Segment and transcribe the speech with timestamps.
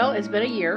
[0.00, 0.76] Well, it's been a year.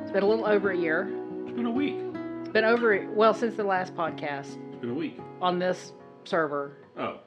[0.00, 1.06] It's been a little over a year.
[1.42, 1.96] It's been a week.
[2.40, 5.20] It's been over, well, since the last podcast It's been a week.
[5.42, 5.92] on this
[6.24, 6.78] server.
[6.96, 7.18] Oh,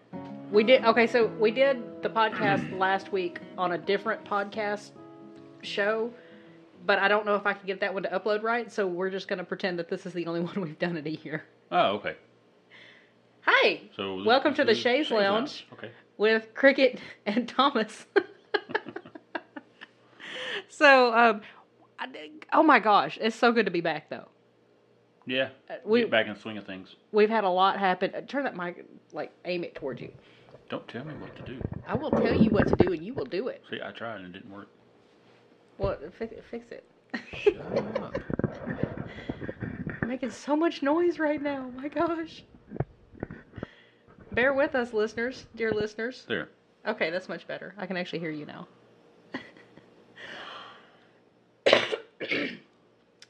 [0.49, 4.93] We did, okay, so we did the podcast last week on a different podcast
[5.61, 6.09] show,
[6.88, 9.11] but I don't know if I could get that one to upload right, so we're
[9.11, 11.45] just going to pretend that this is the only one we've done in a year.
[11.72, 12.16] oh, okay.
[13.41, 13.81] Hi!
[13.95, 15.67] So Welcome to the Shays Lounge.
[15.73, 15.91] Okay.
[16.17, 18.08] with Cricket and Thomas.
[20.77, 21.41] so, um,
[21.99, 22.07] I,
[22.53, 24.27] oh my gosh, it's so good to be back though.
[25.25, 25.49] Yeah.
[25.70, 26.95] Uh, we- Get back in the swing of things.
[27.11, 28.11] We've had a lot happen.
[28.16, 30.11] Uh, Turn that mic, like, aim it towards you.
[30.69, 31.61] Don't tell me what to do.
[31.88, 33.63] I will tell you what to do, and you will do it.
[33.69, 34.67] See, I tried and it didn't work.
[35.77, 36.43] Well, fix it.
[36.49, 36.83] Fix it.
[37.33, 37.55] Shut
[38.02, 38.17] up.
[40.05, 41.69] Making so much noise right now.
[41.75, 42.44] My gosh.
[44.31, 46.25] Bear with us, listeners, dear listeners.
[46.28, 46.50] There.
[46.88, 47.73] Okay, that's much better.
[47.78, 48.67] I can actually hear you now.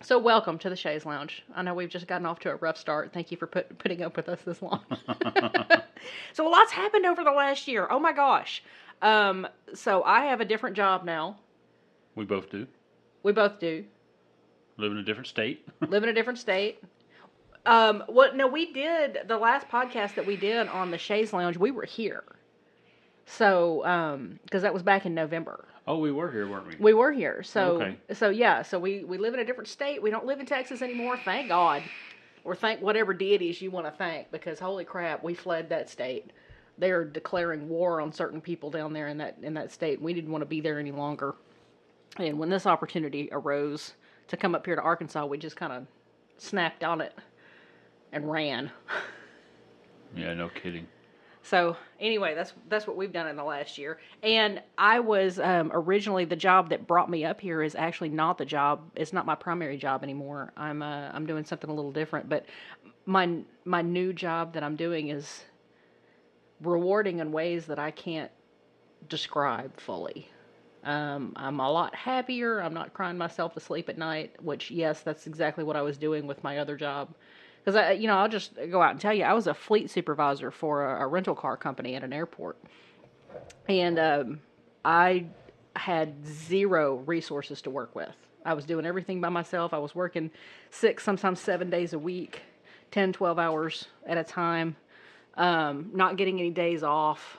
[0.06, 1.42] So, welcome to the Shays Lounge.
[1.56, 3.11] I know we've just gotten off to a rough start.
[3.11, 4.81] Thank you for put, putting up with us this long.
[6.34, 7.88] so, a lot's happened over the last year.
[7.89, 8.61] Oh my gosh.
[9.02, 11.38] Um, so, I have a different job now.
[12.14, 12.67] We both do.
[13.23, 13.83] We both do.
[14.78, 15.67] Live in a different state.
[15.88, 16.83] Live in a different state.
[17.66, 18.36] Um, what?
[18.36, 21.58] No, we did the last podcast that we did on the Shays Lounge.
[21.58, 22.23] We were here.
[23.26, 25.66] So, um, because that was back in November.
[25.88, 26.75] Oh, we were here, weren't we?
[26.80, 27.44] We were here.
[27.44, 27.97] So Okay.
[28.14, 30.02] so yeah, so we we live in a different state.
[30.02, 31.83] We don't live in Texas anymore, thank God.
[32.44, 36.31] Or thank whatever deities you want to thank because holy crap, we fled that state.
[36.77, 40.02] They're declaring war on certain people down there in that in that state.
[40.02, 41.36] We didn't want to be there any longer.
[42.17, 43.94] And when this opportunity arose
[44.27, 45.86] to come up here to Arkansas, we just kind of
[46.38, 47.14] snapped on it
[48.11, 48.72] and ran.
[50.16, 50.88] Yeah, no kidding.
[51.46, 54.00] So anyway, that's that's what we've done in the last year.
[54.23, 58.39] And I was um, originally the job that brought me up here is actually not
[58.39, 58.82] the job.
[58.95, 60.52] It's not my primary job anymore.
[60.58, 62.30] I'm uh, I'm doing something a little different.
[62.30, 62.48] But
[63.05, 65.44] my my new job that I'm doing is
[66.61, 68.32] rewarding in ways that I can't
[69.08, 70.28] describe fully.
[70.84, 72.60] Um, I'm a lot happier.
[72.60, 74.34] I'm not crying myself to sleep at night.
[74.42, 77.14] Which yes, that's exactly what I was doing with my other job
[77.65, 79.89] because I, you know, I'll just go out and tell you, I was a fleet
[79.89, 82.58] supervisor for a, a rental car company at an airport,
[83.67, 84.39] and um,
[84.83, 85.26] I
[85.75, 88.15] had zero resources to work with.
[88.45, 89.73] I was doing everything by myself.
[89.73, 90.30] I was working
[90.70, 92.42] six, sometimes seven days a week,
[92.92, 94.75] 10, 12 hours at a time,
[95.33, 97.37] um, not getting any days off.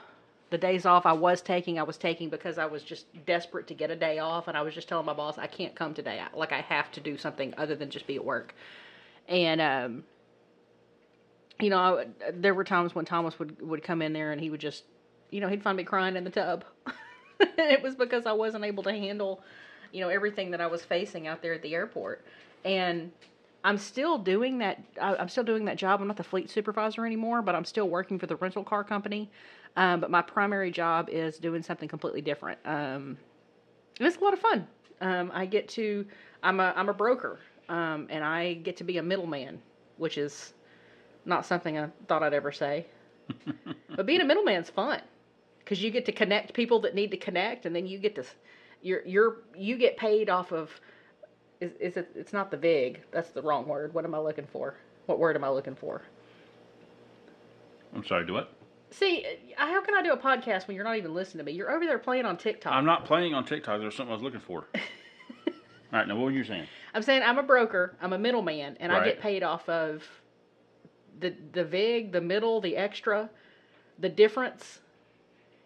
[0.51, 3.75] The days off I was taking, I was taking because I was just desperate to
[3.75, 6.21] get a day off, and I was just telling my boss, I can't come today.
[6.35, 8.57] Like I have to do something other than just be at work.
[9.29, 10.05] And um,
[11.61, 14.51] you know, I, there were times when Thomas would would come in there and he
[14.51, 14.85] would just,
[15.31, 16.65] you know, he'd find me crying in the tub.
[17.41, 19.43] it was because I wasn't able to handle,
[19.93, 22.25] you know, everything that I was facing out there at the airport.
[22.65, 23.13] And
[23.65, 24.81] I'm still doing that.
[25.01, 26.01] I- I'm still doing that job.
[26.01, 29.31] I'm not the fleet supervisor anymore, but I'm still working for the rental car company.
[29.77, 32.59] Um, but my primary job is doing something completely different.
[32.65, 33.19] Um,
[33.99, 34.67] and it's a lot of fun.
[35.01, 36.07] Um, I get to,
[36.43, 39.61] I'm a, I'm a broker, um, and I get to be a middleman,
[39.99, 40.55] which is
[41.27, 42.87] not something I thought I'd ever say.
[43.97, 45.01] but being a middleman's fun
[45.59, 48.25] because you get to connect people that need to connect, and then you get to,
[48.83, 50.71] you're you're you get paid off of.
[51.61, 52.11] Is, is it?
[52.15, 53.01] It's not the vig.
[53.11, 53.93] That's the wrong word.
[53.95, 54.77] What am I looking for?
[55.07, 56.03] What word am I looking for?
[57.95, 58.53] I'm sorry, do what?
[58.91, 59.25] See,
[59.59, 61.57] uh, how can I do a podcast when you're not even listening to me?
[61.57, 62.73] You're over there playing on TikTok.
[62.73, 63.81] I'm not playing on TikTok.
[63.81, 64.67] There's something I was looking for.
[64.77, 66.67] All right, now what were you saying?
[66.95, 67.97] I'm saying I'm a broker.
[68.01, 70.03] I'm a middleman, and I get paid off of
[71.21, 73.31] the the vig, the middle, the extra,
[73.99, 74.81] the difference.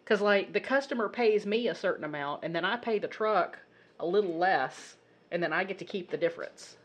[0.04, 3.58] Because like the customer pays me a certain amount, and then I pay the truck
[4.00, 4.96] a little less,
[5.30, 6.76] and then I get to keep the difference.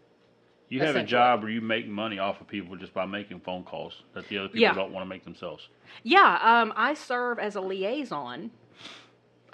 [0.70, 3.64] You have a job where you make money off of people just by making phone
[3.64, 4.74] calls that the other people Yeah.
[4.74, 5.70] don't want to make themselves.
[6.04, 8.50] Yeah, um, I serve as a liaison,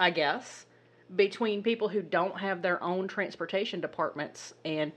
[0.00, 0.66] I guess,
[1.14, 4.92] between people who don't have their own transportation departments and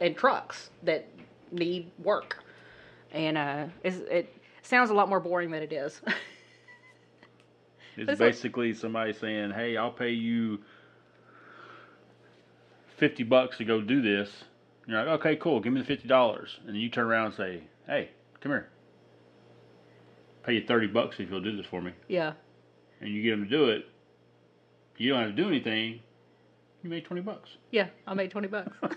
[0.00, 1.08] and trucks that
[1.50, 2.44] need work.
[3.16, 4.30] And uh, it
[4.62, 6.00] sounds a lot more boring than it is.
[6.06, 6.14] It's
[7.96, 10.58] It's like- basically somebody saying, "Hey, I'll pay you
[12.98, 14.44] fifty bucks to go do this."
[14.84, 15.60] And you're like, "Okay, cool.
[15.60, 18.10] Give me the fifty dollars." And then you turn around and say, "Hey,
[18.40, 18.68] come here.
[20.44, 22.34] Pay you thirty bucks if you'll do this for me." yeah,
[23.00, 23.86] And you get them to do it.
[24.98, 26.00] You don't have to do anything.
[26.82, 27.48] You made twenty bucks.
[27.70, 28.76] yeah, I made twenty bucks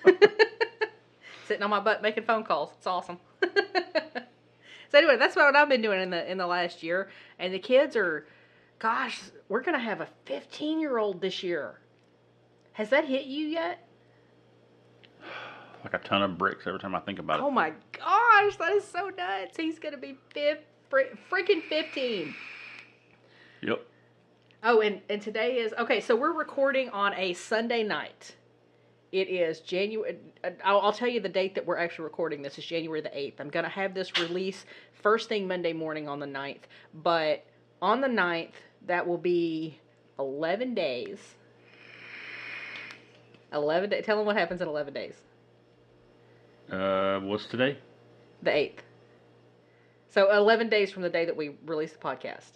[1.49, 2.69] sitting on my butt making phone calls.
[2.77, 3.17] It's awesome.
[3.41, 7.09] so anyway, that's what I've been doing in the in the last year,
[7.39, 8.27] and the kids are,
[8.77, 9.19] gosh,
[9.49, 11.79] we're gonna have a fifteen year old this year.
[12.73, 13.85] Has that hit you yet?
[15.83, 17.43] Like a ton of bricks every time I think about it.
[17.43, 19.57] Oh my gosh, that is so nuts.
[19.57, 20.59] He's gonna be fif-
[20.89, 22.35] fr- freaking fifteen.
[23.63, 23.85] Yep.
[24.63, 25.99] Oh, and and today is okay.
[25.99, 28.35] So we're recording on a Sunday night.
[29.11, 30.17] It is January.
[30.63, 32.41] I'll, I'll tell you the date that we're actually recording.
[32.43, 33.39] This is January the eighth.
[33.39, 34.65] I'm gonna have this release
[35.01, 36.61] first thing Monday morning on the 9th.
[36.93, 37.43] But
[37.81, 38.51] on the 9th,
[38.85, 39.79] that will be
[40.19, 41.19] eleven days.
[43.51, 43.89] Eleven.
[43.89, 45.15] Day, tell them what happens in eleven days.
[46.71, 47.79] Uh, what's today?
[48.43, 48.83] The eighth.
[50.11, 52.51] So eleven days from the day that we release the podcast.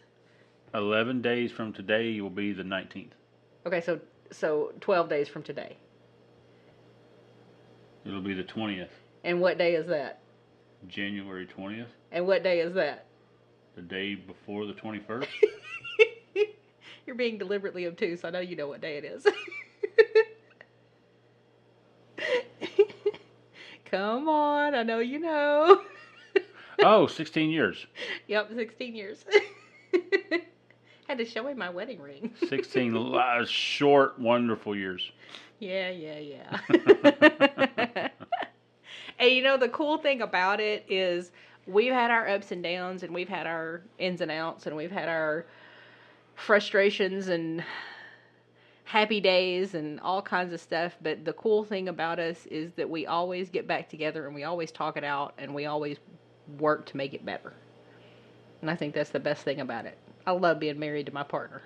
[0.75, 3.11] 11 days from today will be the 19th.
[3.67, 4.00] Okay, so
[4.31, 5.77] so twelve days from today.
[8.05, 8.89] It'll be the 20th.
[9.23, 10.19] And what day is that?
[10.88, 11.88] January 20th.
[12.11, 13.05] And what day is that?
[13.75, 15.27] The day before the 21st.
[17.05, 18.23] You're being deliberately obtuse.
[18.23, 19.25] I know you know what day it is.
[23.85, 25.81] Come on, I know you know.
[26.79, 27.85] oh, 16 years.
[28.27, 29.25] yep, 16 years.
[31.13, 32.33] Had to show him my wedding ring.
[32.50, 35.12] 16 short, wonderful years.
[35.60, 36.57] Yeah, yeah, yeah.
[39.19, 41.31] and you know, the cool thing about it is
[41.68, 44.89] we've had our ups and downs and we've had our ins and outs and we've
[44.89, 45.45] had our
[46.33, 47.63] frustrations and
[48.86, 50.98] happy days and all kinds of stuff.
[51.04, 54.45] But the cool thing about us is that we always get back together and we
[54.45, 55.98] always talk it out and we always
[56.57, 57.54] work to make it better.
[58.62, 60.00] And I think that's the best thing about it.
[60.25, 61.61] I love being married to my partner.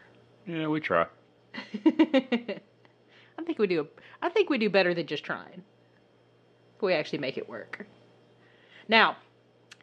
[0.46, 1.06] Yeah, we try.
[1.86, 3.88] I think we do.
[4.22, 5.64] I think we do better than just trying.
[6.82, 7.86] We actually make it work.
[8.88, 9.18] Now,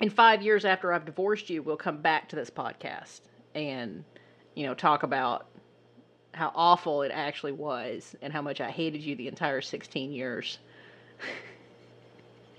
[0.01, 3.21] in five years after I've divorced you, we'll come back to this podcast
[3.55, 4.05] and,
[4.55, 5.47] you know, talk about
[6.33, 10.59] how awful it actually was and how much I hated you the entire 16 years.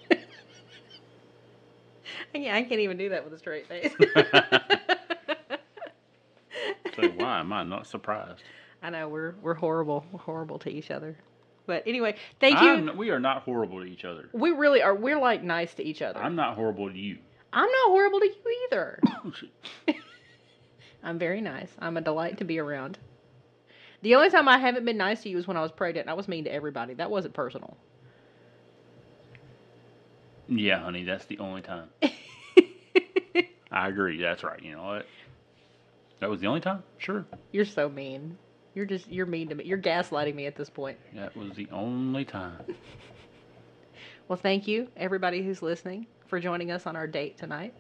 [2.33, 3.94] yeah, I can't even do that with a straight face.
[6.95, 8.42] So why am I not surprised?
[8.81, 11.18] I know we're we're horrible, we're horrible to each other.
[11.68, 12.69] But anyway, thank you.
[12.69, 14.30] I'm, we are not horrible to each other.
[14.33, 14.94] We really are.
[14.94, 16.19] We're like nice to each other.
[16.19, 17.18] I'm not horrible to you.
[17.51, 19.00] I'm not horrible to you either.
[21.03, 21.69] I'm very nice.
[21.80, 23.00] I'm a delight to be around.
[24.01, 26.09] The only time I haven't been nice to you is when I was pregnant.
[26.09, 26.94] I was mean to everybody.
[26.94, 27.77] That wasn't personal.
[30.47, 31.89] yeah, honey, that's the only time.
[33.71, 34.21] I agree.
[34.21, 34.62] That's right.
[34.62, 35.06] You know what?
[36.19, 36.83] That was the only time?
[36.97, 37.25] Sure.
[37.51, 38.38] You're so mean.
[38.73, 39.63] You're just you're mean to me.
[39.65, 40.97] You're gaslighting me at this point.
[41.13, 42.59] That was the only time.
[44.27, 47.75] Well, thank you everybody who's listening for joining us on our date tonight.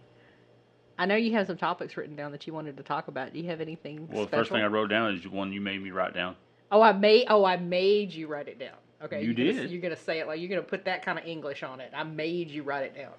[0.97, 3.33] I know you have some topics written down that you wanted to talk about.
[3.33, 5.81] Do you have anything Well, the first thing I wrote down is one you made
[5.81, 6.35] me write down.
[6.71, 7.25] Oh, I made.
[7.29, 8.75] Oh, I made you write it down.
[9.03, 9.71] Okay, You you're Gonna, did.
[9.71, 11.91] you're gonna say it like you're gonna put that kind of English on it.
[11.95, 13.13] I made you write it down.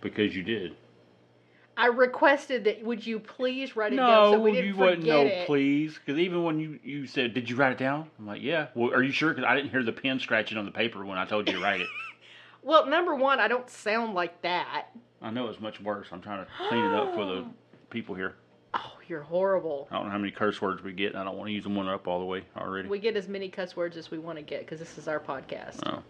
[0.00, 0.74] Because you did.
[1.76, 2.82] I requested that.
[2.84, 5.46] Would you please write it down so No, we didn't you forget wouldn't know, it?
[5.46, 5.98] please.
[5.98, 8.08] Because even when you, you said, Did you write it down?
[8.18, 8.68] I'm like, Yeah.
[8.74, 9.30] Well, are you sure?
[9.30, 11.60] Because I didn't hear the pen scratching on the paper when I told you to
[11.60, 11.88] write it.
[12.66, 14.86] Well, number one, I don't sound like that.
[15.20, 16.06] I know it's much worse.
[16.10, 17.44] I'm trying to clean it up for the
[17.90, 18.36] people here.
[18.72, 19.86] Oh, you're horrible.
[19.90, 21.64] I don't know how many curse words we get, and I don't want to use
[21.64, 22.88] them one up all the way already.
[22.88, 25.20] We get as many cuss words as we want to get because this is our
[25.20, 25.80] podcast.
[25.84, 26.02] Oh.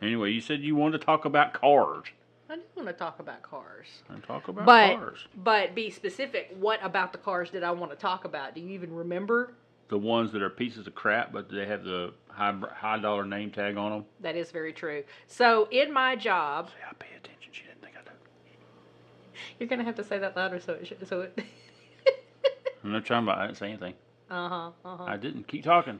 [0.00, 2.06] Anyway, you said you wanted to talk about cars.
[2.54, 5.18] I do want to talk about cars, And talk about but cars.
[5.36, 6.54] but be specific.
[6.60, 8.54] What about the cars did I want to talk about?
[8.54, 9.54] Do you even remember?
[9.88, 13.50] The ones that are pieces of crap, but they have the high high dollar name
[13.50, 14.04] tag on them.
[14.20, 15.02] That is very true.
[15.26, 17.50] So in my job, See, I pay attention.
[17.52, 18.10] She didn't think I do.
[19.58, 21.38] you're gonna have to say that louder so it sh- so it.
[22.84, 23.38] I'm not trying about.
[23.38, 23.94] I didn't say anything.
[24.30, 24.70] uh huh.
[24.84, 25.04] Uh huh.
[25.04, 25.48] I didn't.
[25.48, 25.98] Keep talking.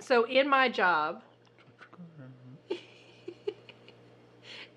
[0.00, 1.22] So in my job,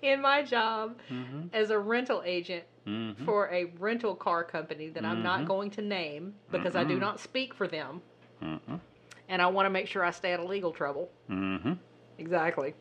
[0.02, 1.48] in my job Mm-hmm.
[1.52, 3.24] as a rental agent Mm-hmm.
[3.26, 5.46] for a rental car company that I'm not Mhm.
[5.46, 8.00] going to name because I do not speak for them,
[8.42, 8.76] Mm-hmm.
[9.28, 11.10] and I want to make sure I stay out of legal trouble.
[11.30, 11.74] Mm-hmm.
[12.18, 12.74] Exactly.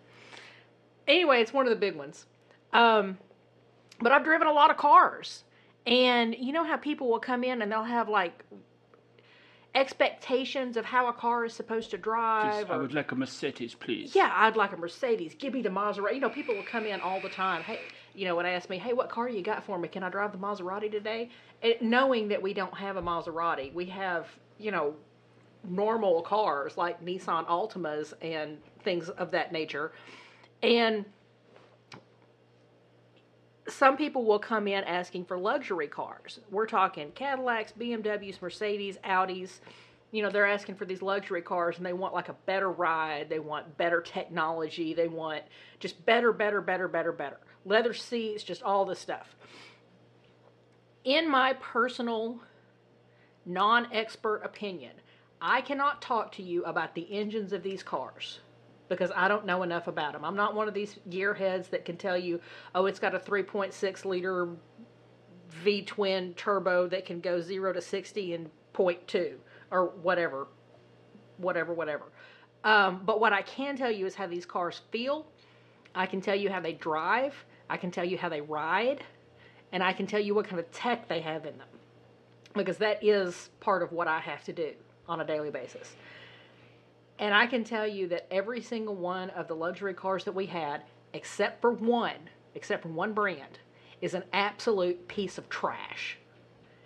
[1.08, 2.26] Anyway, it's one of the big ones.
[2.72, 3.18] Um,
[4.00, 5.44] but I've driven a lot of cars,
[5.86, 8.46] and you know how people will come in and they'll have like
[9.76, 12.70] expectations of how a car is supposed to drive.
[12.70, 14.16] I or- would like a Mercedes, please.
[14.16, 15.36] yeah, I'd like a Mercedes.
[15.36, 16.16] Give me the Maserati.
[16.16, 17.62] You know, people will come in all the time.
[17.64, 17.80] Hey,
[18.16, 19.88] you know, and ask me, hey, what car you got for me?
[19.88, 21.30] Can I drive the Maserati today?
[21.62, 24.96] And knowing that we don't have a Maserati, we have, you know,
[25.64, 29.92] normal cars like Nissan Altimas and things of that nature.
[30.64, 31.06] And
[33.72, 36.40] some people will come in asking for luxury cars.
[36.52, 39.60] We're talking Cadillacs, BMWs, Mercedes, Audis,
[40.12, 43.30] you know, they're asking for these luxury cars and they want like a better ride,
[43.30, 45.44] they want better technology, they want
[45.80, 47.38] just better, better, better, better, better.
[47.66, 49.36] Leather seats, just all this stuff.
[51.04, 52.40] In my personal
[53.46, 54.94] non expert opinion,
[55.42, 58.40] I cannot talk to you about the engines of these cars
[58.89, 60.25] because I don't know enough about them.
[60.25, 62.41] I'm not one of these gearheads that can tell you,
[62.75, 64.50] oh, it's got a 3.6 liter
[65.63, 69.36] V twin turbo that can go 0 to 60 in 0.2
[69.72, 70.48] or whatever,
[71.38, 72.05] whatever, whatever.
[72.63, 75.27] Um, but what I can tell you is how these cars feel.
[75.96, 77.34] I can tell you how they drive.
[77.69, 79.03] I can tell you how they ride.
[79.72, 81.67] And I can tell you what kind of tech they have in them.
[82.53, 84.74] Because that is part of what I have to do
[85.08, 85.96] on a daily basis.
[87.20, 90.46] And I can tell you that every single one of the luxury cars that we
[90.46, 90.84] had,
[91.14, 93.60] except for one, except for one brand,
[94.02, 96.18] is an absolute piece of trash.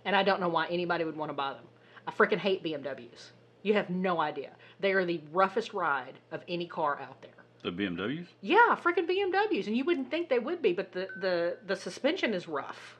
[0.05, 1.63] And I don't know why anybody would want to buy them.
[2.07, 3.31] I freaking hate BMWs.
[3.61, 4.49] You have no idea.
[4.79, 7.31] They are the roughest ride of any car out there.
[7.63, 8.25] The BMWs?
[8.41, 12.33] Yeah, freaking BMWs, and you wouldn't think they would be, but the the the suspension
[12.33, 12.97] is rough.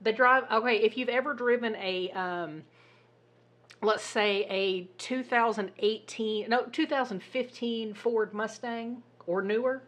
[0.00, 0.76] They drive okay.
[0.76, 2.62] If you've ever driven a, um,
[3.82, 9.82] let's say a 2018 no 2015 Ford Mustang or newer,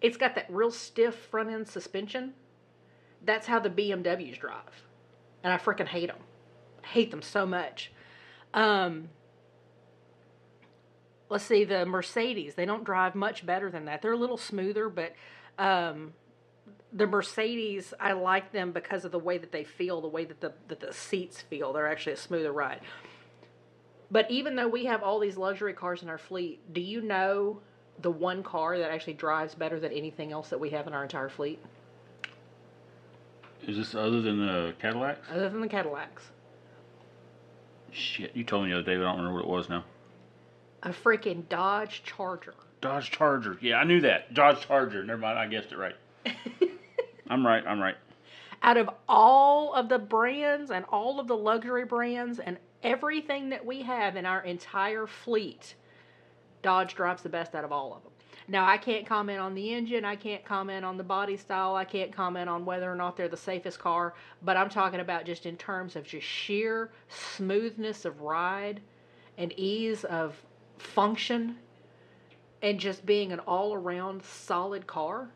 [0.00, 2.34] it's got that real stiff front end suspension.
[3.24, 4.84] That's how the BMWs drive,
[5.42, 6.18] and I freaking hate them.
[6.82, 7.92] hate them so much.
[8.54, 9.08] Um,
[11.28, 12.54] let's see the Mercedes.
[12.54, 14.02] They don't drive much better than that.
[14.02, 15.14] They're a little smoother, but
[15.58, 16.14] um,
[16.92, 20.40] the Mercedes, I like them because of the way that they feel, the way that
[20.40, 21.72] the that the seats feel.
[21.72, 22.80] They're actually a smoother ride.
[24.10, 27.60] But even though we have all these luxury cars in our fleet, do you know
[28.00, 31.02] the one car that actually drives better than anything else that we have in our
[31.02, 31.58] entire fleet,
[33.66, 35.26] Is this other than the Cadillacs?
[35.30, 36.22] other than the Cadillacs?
[37.90, 39.84] Shit, you told me the other day, but I don't remember what it was now.
[40.82, 42.54] A freaking Dodge Charger.
[42.80, 43.58] Dodge Charger.
[43.60, 44.34] Yeah, I knew that.
[44.34, 45.02] Dodge Charger.
[45.02, 45.96] Never mind, I guessed it right.
[47.28, 47.64] I'm right.
[47.66, 47.96] I'm right.
[48.62, 53.64] out of all of the brands and all of the luxury brands and everything that
[53.64, 55.74] we have in our entire fleet,
[56.62, 58.12] Dodge drives the best out of all of them.
[58.48, 61.84] Now, I can't comment on the engine, I can't comment on the body style, I
[61.84, 65.46] can't comment on whether or not they're the safest car, but I'm talking about just
[65.46, 68.80] in terms of just sheer smoothness of ride
[69.36, 70.40] and ease of
[70.78, 71.56] function
[72.62, 75.28] and just being an all around solid car.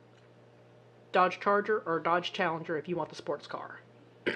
[1.12, 3.80] Dodge Charger or Dodge Challenger if you want the sports car.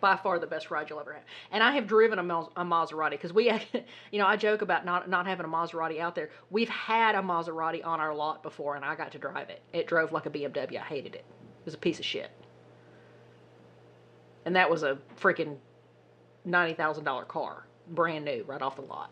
[0.00, 1.22] By far the best ride you'll ever have.
[1.50, 3.50] And I have driven a, Mas- a Maserati because we,
[4.12, 6.28] you know, I joke about not not having a Maserati out there.
[6.50, 9.62] We've had a Maserati on our lot before, and I got to drive it.
[9.72, 10.78] It drove like a BMW.
[10.78, 11.24] I hated it.
[11.24, 12.30] It was a piece of shit.
[14.44, 15.56] And that was a freaking
[16.44, 19.10] ninety thousand dollar car, brand new, right off the lot.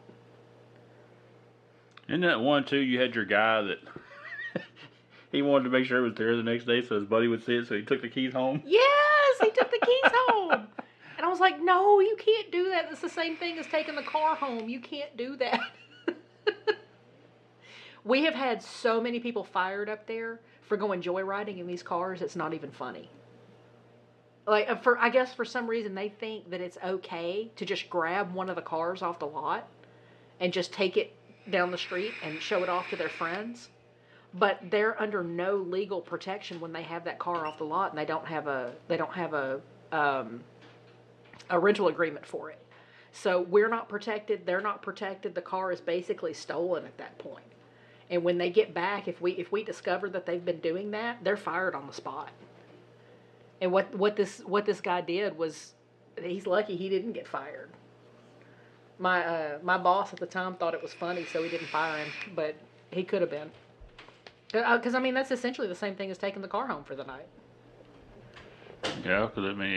[2.08, 2.80] Isn't that one too?
[2.80, 3.78] You had your guy that
[5.32, 7.44] he wanted to make sure it was there the next day, so his buddy would
[7.44, 7.66] see it.
[7.66, 8.62] So he took the keys home.
[8.66, 10.66] Yes, he took the keys home.
[11.16, 12.88] And I was like, no, you can't do that.
[12.90, 14.68] It's the same thing as taking the car home.
[14.68, 15.60] You can't do that.
[18.04, 20.40] we have had so many people fired up there
[20.72, 23.10] for going joyriding in these cars, it's not even funny.
[24.46, 27.90] Like uh, for I guess for some reason they think that it's okay to just
[27.90, 29.68] grab one of the cars off the lot
[30.40, 31.14] and just take it
[31.50, 33.68] down the street and show it off to their friends
[34.34, 37.98] but they're under no legal protection when they have that car off the lot and
[37.98, 39.60] they don't have a they don't have a
[39.92, 40.40] um,
[41.50, 42.58] a rental agreement for it.
[43.12, 44.46] So we're not protected.
[44.46, 45.34] They're not protected.
[45.34, 47.44] The car is basically stolen at that point.
[48.08, 51.22] And when they get back, if we if we discover that they've been doing that,
[51.22, 52.30] they're fired on the spot.
[53.60, 55.74] And what what this what this guy did was,
[56.22, 57.70] he's lucky he didn't get fired.
[58.98, 61.98] My uh, my boss at the time thought it was funny, so he didn't fire
[61.98, 62.54] him, but
[62.90, 63.50] he could have been.
[64.52, 67.04] Because I mean, that's essentially the same thing as taking the car home for the
[67.04, 67.26] night.
[69.04, 69.70] Yeah, because I mean,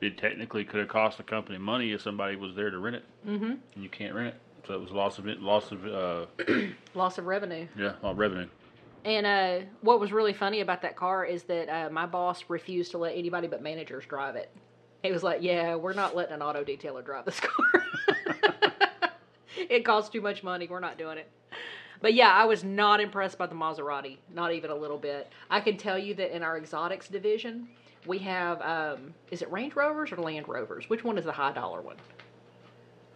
[0.00, 2.96] it, it technically could have cost the company money if somebody was there to rent
[2.96, 3.44] it, Mm-hmm.
[3.44, 4.40] and you can't rent it.
[4.66, 6.26] So it was loss of loss of uh,
[6.94, 7.66] Loss of revenue.
[7.76, 8.46] yeah, well, revenue.
[9.04, 12.90] And uh, what was really funny about that car is that uh, my boss refused
[12.90, 14.50] to let anybody but managers drive it.
[15.02, 17.86] He was like, "Yeah, we're not letting an auto detailer drive this car.
[19.56, 20.66] it costs too much money.
[20.68, 21.30] We're not doing it."
[22.00, 25.30] But yeah, I was not impressed by the Maserati, not even a little bit.
[25.50, 27.68] I can tell you that in our exotics division,
[28.06, 30.88] we have um, is it Range Rovers or Land Rovers?
[30.88, 31.96] Which one is the high dollar one?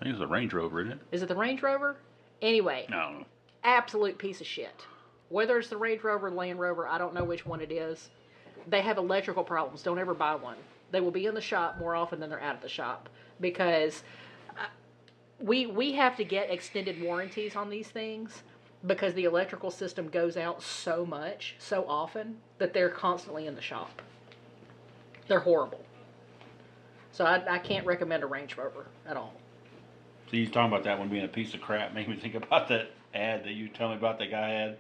[0.01, 0.99] I think it was a Range Rover, isn't it?
[1.13, 1.97] Is it the Range Rover?
[2.43, 3.25] Anyway, no,
[3.63, 4.85] absolute piece of shit.
[5.31, 8.11] Whether it's the Range Rover or Land Rover, I don't know which one it is.
[8.69, 9.83] They have electrical problems.
[9.83, 10.57] Don't ever buy one.
[10.91, 13.09] They will be in the shop more often than they're out of the shop
[13.41, 14.03] because
[14.51, 14.67] uh,
[15.41, 18.43] we we have to get extended warranties on these things
[18.87, 23.63] because the electrical system goes out so much, so often that they're constantly in the
[23.63, 24.03] shop.
[25.27, 25.85] They're horrible.
[27.13, 29.35] So I, I can't recommend a Range Rover at all.
[30.31, 32.69] So you talking about that one being a piece of crap made me think about
[32.69, 34.79] that ad that you tell me about the guy had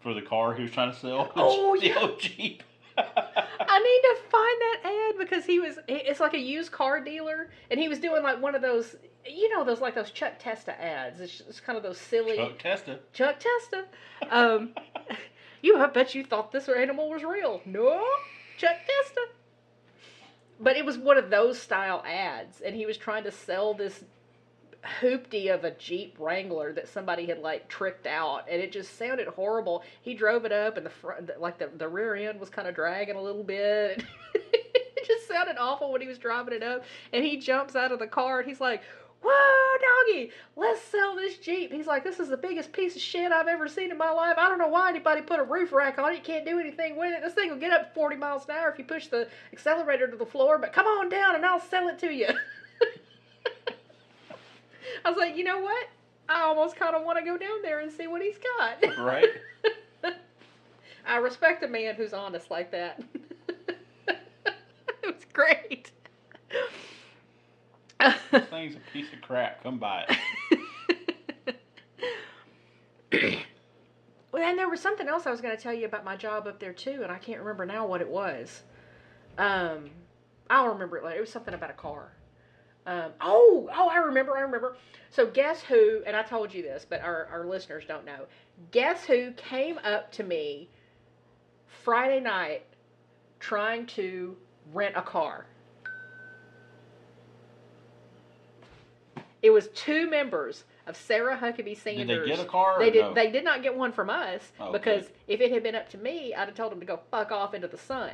[0.00, 1.32] for the car he was trying to sell.
[1.36, 1.98] Oh, the yeah.
[1.98, 2.62] old Jeep.
[2.98, 7.50] I need to find that ad because he was it's like a used car dealer
[7.70, 8.96] and he was doing like one of those
[9.28, 11.20] you know those like those Chuck Testa ads.
[11.20, 12.98] It's, it's kind of those silly Chuck Testa.
[13.12, 13.84] Chuck Testa.
[14.30, 14.74] Um,
[15.62, 17.60] you, I bet you thought this animal was real.
[17.64, 18.04] No,
[18.58, 19.26] Chuck Testa.
[20.58, 24.04] But it was one of those style ads, and he was trying to sell this
[25.00, 29.26] hoopty of a Jeep Wrangler that somebody had like tricked out, and it just sounded
[29.28, 29.82] horrible.
[30.00, 32.74] He drove it up, and the front, like the the rear end was kind of
[32.74, 34.04] dragging a little bit.
[34.34, 37.98] it just sounded awful when he was driving it up, and he jumps out of
[37.98, 38.82] the car, and he's like.
[39.22, 41.72] Whoa, doggy, let's sell this Jeep.
[41.72, 44.36] He's like, this is the biggest piece of shit I've ever seen in my life.
[44.38, 46.16] I don't know why anybody put a roof rack on it.
[46.16, 47.22] You can't do anything with it.
[47.22, 50.16] This thing will get up 40 miles an hour if you push the accelerator to
[50.16, 52.28] the floor, but come on down and I'll sell it to you.
[55.04, 55.88] I was like, you know what?
[56.28, 58.98] I almost kind of want to go down there and see what he's got.
[58.98, 59.28] Right?
[61.06, 63.00] I respect a man who's honest like that.
[64.08, 64.16] it
[65.04, 65.92] was great.
[68.40, 69.62] Thing's a piece of crap.
[69.62, 71.56] Come buy it.
[74.32, 76.46] well, and there was something else I was going to tell you about my job
[76.46, 78.62] up there too, and I can't remember now what it was.
[79.38, 79.90] Um,
[80.50, 81.18] I'll remember it later.
[81.18, 82.12] It was something about a car.
[82.86, 84.76] Um, oh, oh, I remember, I remember.
[85.10, 86.02] So guess who?
[86.06, 88.26] And I told you this, but our, our listeners don't know.
[88.70, 90.68] Guess who came up to me
[91.84, 92.64] Friday night
[93.40, 94.36] trying to
[94.72, 95.46] rent a car?
[99.42, 102.06] It was two members of Sarah Huckabee Sanders.
[102.06, 102.78] Did they get a car?
[102.78, 103.02] They did.
[103.02, 103.14] no?
[103.14, 104.72] They did not get one from us Okay.
[104.72, 107.30] because if it had been up to me, I'd have told them to go fuck
[107.32, 108.12] off into the sun.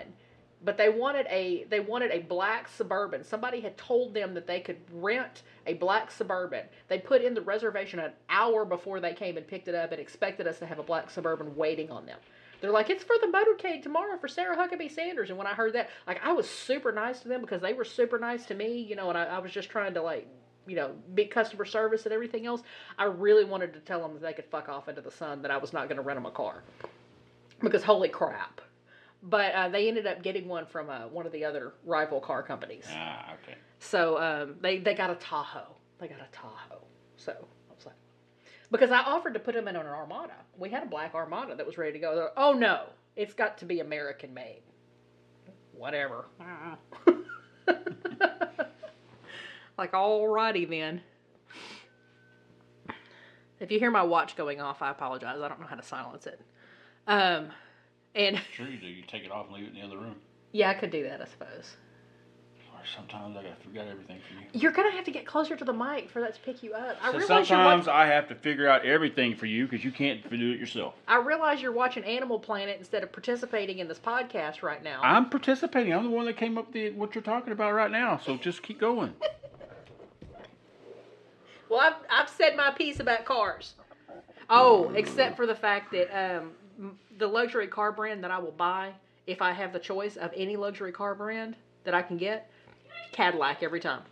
[0.64, 3.24] But they wanted a they wanted a black suburban.
[3.24, 6.66] Somebody had told them that they could rent a black suburban.
[6.86, 10.00] They put in the reservation an hour before they came and picked it up and
[10.00, 12.18] expected us to have a black suburban waiting on them.
[12.60, 15.30] They're like, it's for the motorcade tomorrow for Sarah Huckabee Sanders.
[15.30, 17.84] And when I heard that, like, I was super nice to them because they were
[17.84, 20.28] super nice to me, you know, and I, I was just trying to, like,
[20.66, 22.62] you know, big customer service and everything else.
[22.98, 25.50] I really wanted to tell them that they could fuck off into the sun, that
[25.50, 26.62] I was not going to rent them a car.
[27.60, 28.60] Because holy crap.
[29.22, 32.42] But uh, they ended up getting one from uh, one of the other rival car
[32.42, 32.84] companies.
[32.90, 33.56] Ah, okay.
[33.78, 35.76] So um, they they got a Tahoe.
[36.00, 36.82] They got a Tahoe.
[37.16, 37.94] So I was like,
[38.72, 40.34] because I offered to put them in an Armada.
[40.58, 42.16] We had a black Armada that was ready to go.
[42.16, 44.62] They're, oh no, it's got to be American made.
[45.72, 46.26] Whatever.
[49.78, 51.00] like alrighty then.
[53.60, 55.38] If you hear my watch going off, I apologize.
[55.40, 56.40] I don't know how to silence it.
[57.06, 57.48] Um,
[58.14, 58.86] and Sure you do.
[58.86, 60.16] You take it off and leave it in the other room.
[60.50, 61.76] Yeah, I could do that, I suppose.
[62.72, 64.60] Or sometimes I forget everything for you.
[64.60, 66.96] You're gonna have to get closer to the mic for that to pick you up.
[67.00, 68.00] I So realize sometimes watching.
[68.00, 70.94] I have to figure out everything for you because you can't do it yourself.
[71.06, 75.00] I realize you're watching Animal Planet instead of participating in this podcast right now.
[75.04, 75.94] I'm participating.
[75.94, 78.18] I'm the one that came up with what you're talking about right now.
[78.18, 79.14] So just keep going.
[81.72, 83.74] well, I've I've said my piece about cars.
[84.50, 86.52] Oh, except for the fact that um,
[87.16, 88.92] the luxury car brand that I will buy
[89.26, 92.50] if I have the choice of any luxury car brand that I can get,
[93.12, 94.02] Cadillac every time.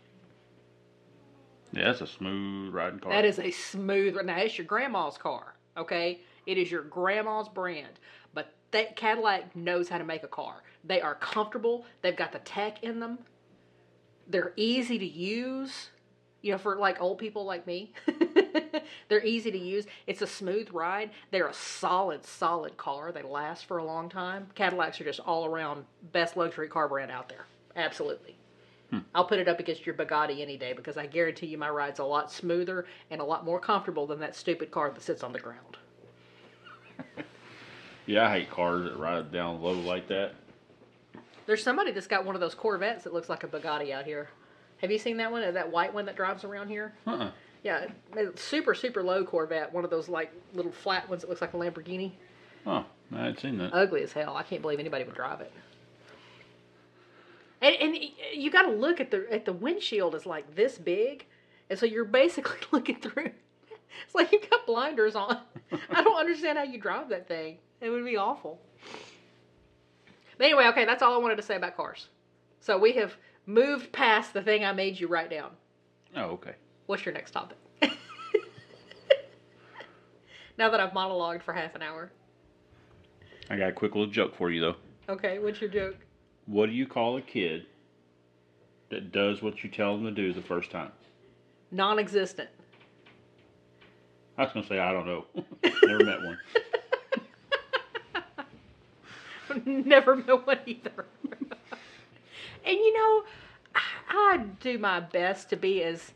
[1.73, 3.13] Yeah, that's a smooth riding car.
[3.13, 4.17] That is a smooth.
[4.25, 6.21] Now it's your grandma's car, okay?
[6.47, 8.01] It is your grandma's brand,
[8.33, 10.63] but that Cadillac knows how to make a car.
[10.83, 11.85] They are comfortable.
[12.01, 13.19] They've got the tech in them.
[14.27, 15.91] They're easy to use.
[16.43, 17.93] You know, for like old people like me,
[19.09, 19.87] they're easy to use.
[20.07, 21.11] It's a smooth ride.
[21.31, 23.13] They're a solid, solid car.
[23.13, 24.49] They last for a long time.
[24.55, 27.47] Cadillacs are just all around best luxury car brand out there.
[27.77, 28.37] Absolutely.
[28.91, 28.99] Hmm.
[29.15, 32.01] I'll put it up against your Bugatti any day because I guarantee you my ride's
[32.01, 35.33] a lot smoother and a lot more comfortable than that stupid car that sits on
[35.33, 35.77] the ground.
[38.07, 40.35] yeah, I hate cars that ride down low like that.
[41.47, 44.29] There's somebody that's got one of those Corvettes that looks like a Bugatti out here.
[44.81, 45.55] Have you seen that one?
[45.55, 46.93] That white one that drives around here?
[47.07, 47.31] Uh-uh.
[47.63, 47.87] Yeah,
[48.37, 49.73] super super low Corvette.
[49.73, 52.13] One of those like little flat ones that looks like a Lamborghini.
[52.67, 53.75] Oh, I hadn't seen that.
[53.75, 54.37] Ugly as hell.
[54.37, 55.53] I can't believe anybody would drive it.
[57.63, 57.99] And, and
[58.35, 61.27] you got to look at the at the windshield is like this big,
[61.69, 63.31] and so you're basically looking through.
[64.07, 65.41] It's like you've got blinders on.
[65.91, 67.59] I don't understand how you drive that thing.
[67.83, 68.59] It would be awful.
[70.39, 72.09] But anyway, okay, that's all I wanted to say about cars.
[72.61, 73.15] So we have
[73.51, 75.51] moved past the thing I made you write down.
[76.17, 76.55] Oh, okay.
[76.87, 77.59] What's your next topic?
[80.59, 82.11] now that I've monologued for half an hour.
[83.49, 84.77] I got a quick little joke for you though.
[85.09, 85.97] Okay, what's your joke?
[86.47, 87.67] What do you call a kid
[88.91, 90.93] that does what you tell them to do the first time?
[91.71, 92.49] Non existent.
[94.39, 95.27] I was gonna say I don't know.
[95.85, 96.39] Never met one.
[99.85, 101.07] Never met one either.
[102.65, 103.25] And you know,
[103.75, 106.13] I, I do my best to be as.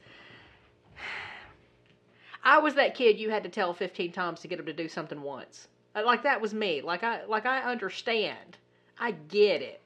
[2.43, 4.89] I was that kid you had to tell 15 times to get him to do
[4.89, 5.69] something once.
[5.95, 6.83] Uh, Like that was me.
[6.83, 8.59] Like I like I understand.
[8.99, 9.81] I get it.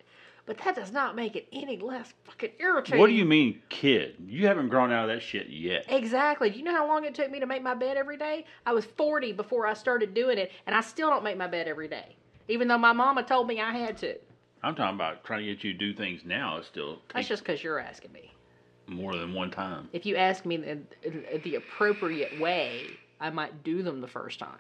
[0.44, 2.98] But that does not make it any less fucking irritating.
[2.98, 4.14] What do you mean, kid?
[4.26, 5.84] You haven't grown out of that shit yet.
[5.88, 6.48] Exactly.
[6.48, 8.46] Do you know how long it took me to make my bed every day?
[8.64, 11.68] I was 40 before I started doing it, and I still don't make my bed
[11.68, 12.16] every day.
[12.48, 14.16] Even though my mama told me I had to.
[14.62, 16.56] I'm talking about trying to get you to do things now.
[16.58, 18.32] It still That's takes just because you're asking me.
[18.88, 19.88] more than one time.
[19.92, 20.78] If you ask me the,
[21.44, 22.86] the appropriate way,
[23.20, 24.58] I might do them the first time.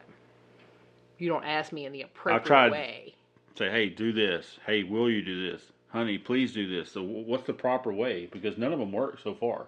[1.18, 3.14] You don't ask me in the appropriate tried- way.
[3.56, 4.58] Say, hey, do this.
[4.64, 5.62] Hey, will you do this?
[5.88, 6.92] Honey, please do this.
[6.92, 8.26] So, wh- what's the proper way?
[8.30, 9.66] Because none of them work so far.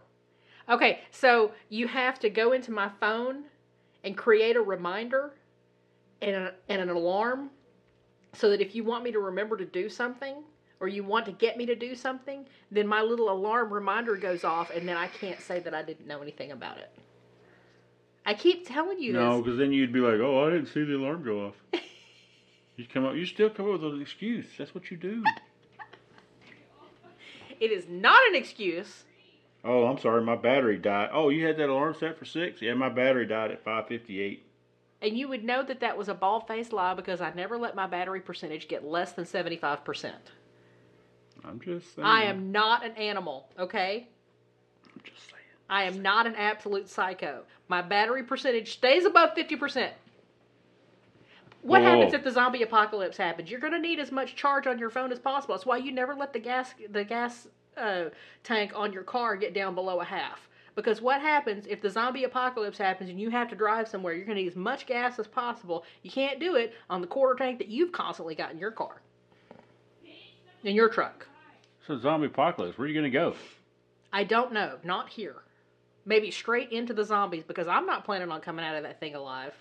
[0.68, 3.44] Okay, so you have to go into my phone
[4.04, 5.32] and create a reminder
[6.22, 7.50] and, a, and an alarm
[8.32, 10.36] so that if you want me to remember to do something
[10.80, 14.44] or you want to get me to do something, then my little alarm reminder goes
[14.44, 16.90] off and then I can't say that I didn't know anything about it.
[18.24, 20.96] I keep telling you No, because then you'd be like, oh, I didn't see the
[20.96, 21.54] alarm go off.
[22.76, 24.46] you come up, you still come up with an excuse.
[24.58, 25.24] That's what you do.
[27.60, 29.04] It is not an excuse.
[29.62, 31.10] Oh, I'm sorry, my battery died.
[31.12, 32.62] Oh, you had that alarm set for six?
[32.62, 34.46] Yeah, my battery died at five fifty-eight.
[35.02, 37.74] And you would know that that was a bald faced lie because I never let
[37.74, 40.12] my battery percentage get less than 75%.
[41.44, 42.06] I'm just saying.
[42.06, 44.08] I am not an animal, okay?
[44.94, 45.40] I'm just saying.
[45.70, 47.44] I am not an absolute psycho.
[47.68, 49.90] My battery percentage stays above 50%.
[51.62, 51.88] What Whoa.
[51.88, 53.50] happens if the zombie apocalypse happens?
[53.50, 55.54] You're going to need as much charge on your phone as possible.
[55.54, 58.04] That's why you never let the gas the gas uh,
[58.42, 60.48] tank on your car get down below a half.
[60.80, 64.14] Because what happens if the zombie apocalypse happens and you have to drive somewhere?
[64.14, 65.84] You're going to need as much gas as possible.
[66.02, 69.02] You can't do it on the quarter tank that you've constantly got in your car,
[70.64, 71.26] in your truck.
[71.86, 72.78] So zombie apocalypse.
[72.78, 73.34] Where are you gonna go?
[74.10, 74.78] I don't know.
[74.82, 75.36] Not here.
[76.06, 79.14] Maybe straight into the zombies because I'm not planning on coming out of that thing
[79.14, 79.52] alive.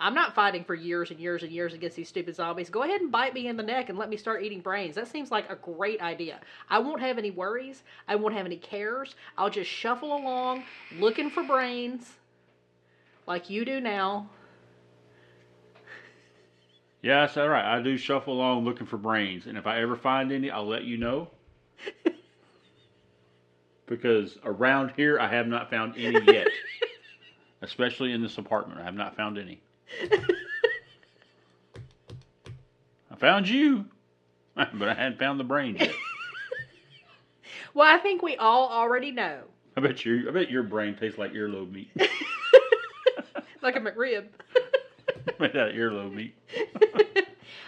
[0.00, 2.70] I'm not fighting for years and years and years against these stupid zombies.
[2.70, 4.94] Go ahead and bite me in the neck and let me start eating brains.
[4.94, 6.40] That seems like a great idea.
[6.70, 7.82] I won't have any worries.
[8.06, 9.16] I won't have any cares.
[9.36, 10.62] I'll just shuffle along
[10.98, 12.12] looking for brains
[13.26, 14.30] like you do now.
[17.02, 17.64] Yeah, that's all right.
[17.64, 20.82] I do shuffle along looking for brains, and if I ever find any, I'll let
[20.82, 21.30] you know.
[23.86, 26.48] because around here, I have not found any yet.
[27.62, 29.60] Especially in this apartment, I have not found any.
[33.10, 33.86] I found you,
[34.54, 35.92] but I hadn't found the brain yet.
[37.74, 39.42] Well, I think we all already know.
[39.76, 41.90] I bet your I bet your brain tastes like earlobe meat.
[43.62, 44.26] Like a McRib.
[45.40, 46.34] Made out of earlobe meat.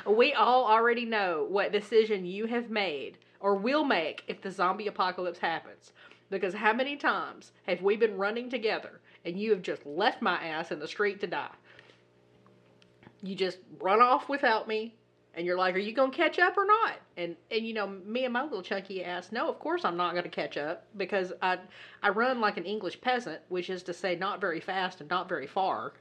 [0.06, 4.86] we all already know what decision you have made or will make if the zombie
[4.86, 5.92] apocalypse happens.
[6.30, 10.40] Because how many times have we been running together and you have just left my
[10.42, 11.50] ass in the street to die?
[13.22, 14.94] You just run off without me
[15.34, 18.24] and you're like, "Are you to catch up or not?" And and you know, me
[18.24, 21.58] and my little chunky ass, "No, of course I'm not to catch up because I
[22.02, 25.28] I run like an English peasant, which is to say not very fast and not
[25.28, 25.92] very far."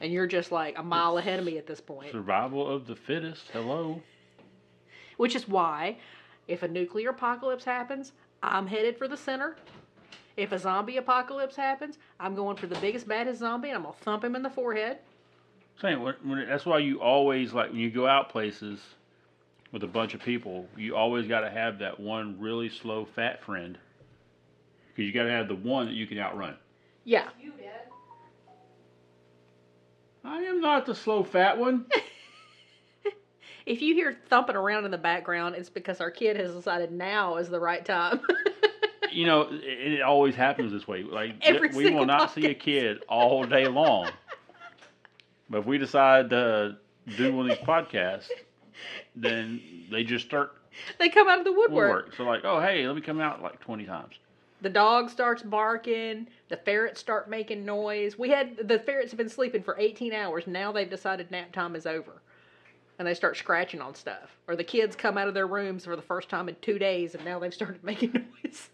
[0.00, 2.12] And you're just like a mile ahead of me at this point.
[2.12, 3.48] Survival of the fittest.
[3.52, 4.02] Hello.
[5.16, 5.98] Which is why,
[6.48, 9.56] if a nuclear apocalypse happens, I'm headed for the center.
[10.36, 13.94] If a zombie apocalypse happens, I'm going for the biggest, baddest zombie and I'm going
[13.94, 14.98] to thump him in the forehead.
[15.80, 18.80] Saying when, when, that's why you always like when you go out places
[19.72, 23.42] with a bunch of people, you always got to have that one really slow fat
[23.42, 23.78] friend
[24.88, 26.56] because you got to have the one that you can outrun.
[27.04, 27.28] Yeah.
[30.24, 31.86] I am not the slow fat one.
[33.66, 37.36] If you hear thumping around in the background, it's because our kid has decided now
[37.36, 38.20] is the right time.
[39.12, 41.02] you know, it, it always happens this way.
[41.02, 41.42] Like
[41.74, 44.10] we will not see a kid all day long,
[45.48, 46.76] but if we decide to
[47.16, 48.28] do one of these podcasts,
[49.14, 50.52] then they just start
[50.98, 52.06] they come out of the woodwork.
[52.06, 52.16] woodwork.
[52.16, 54.14] So like, oh hey, let me come out like twenty times.
[54.62, 56.28] The dog starts barking.
[56.48, 58.18] The ferrets start making noise.
[58.18, 60.46] We had the ferrets have been sleeping for 18 hours.
[60.46, 62.22] Now they've decided nap time is over.
[62.98, 64.36] And they start scratching on stuff.
[64.48, 67.14] Or the kids come out of their rooms for the first time in two days
[67.14, 68.68] and now they've started making noise.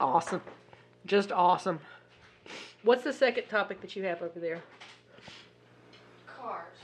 [0.00, 0.40] Awesome.
[1.06, 1.78] Just awesome.
[2.82, 4.60] What's the second topic that you have over there?
[6.26, 6.76] Cars.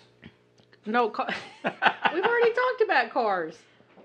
[0.85, 1.29] No, car-
[1.65, 3.57] we've already talked about cars.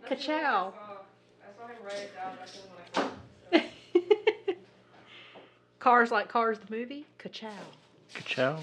[0.10, 0.74] That's Ka-chow.
[0.74, 1.68] I saw.
[1.68, 3.06] Him write it down back then when
[3.54, 4.58] I saw it.
[5.80, 7.06] cars like Cars the movie?
[7.18, 7.50] Ka-chow.
[8.14, 8.60] Ka-chow.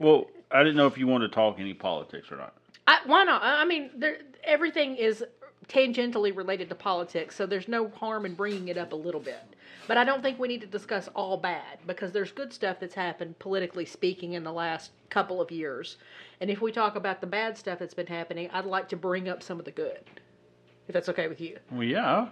[0.00, 2.54] Well, I didn't know if you wanted to talk any politics or not.
[2.88, 3.42] I, why not?
[3.42, 5.22] I mean, there, everything is
[5.68, 9.38] tangentially related to politics, so there's no harm in bringing it up a little bit.
[9.86, 12.94] But I don't think we need to discuss all bad because there's good stuff that's
[12.94, 15.96] happened politically speaking in the last couple of years.
[16.40, 19.28] And if we talk about the bad stuff that's been happening, I'd like to bring
[19.28, 20.00] up some of the good.
[20.88, 21.58] If that's okay with you.
[21.70, 22.28] Well, yeah.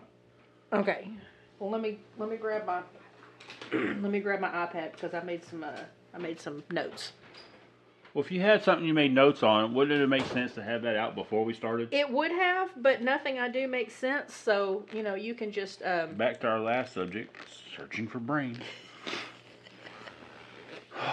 [0.72, 1.09] Okay.
[1.59, 2.83] Well, let me let me grab my
[3.72, 5.81] let me grab my iPad because I made some uh,
[6.14, 7.12] I made some notes.
[8.14, 10.82] Well, if you had something you made notes on, wouldn't it make sense to have
[10.82, 11.88] that out before we started?
[11.92, 14.34] It would have, but nothing I do makes sense.
[14.34, 17.36] So you know, you can just um, Back to our last subject,
[17.76, 18.58] searching for brains.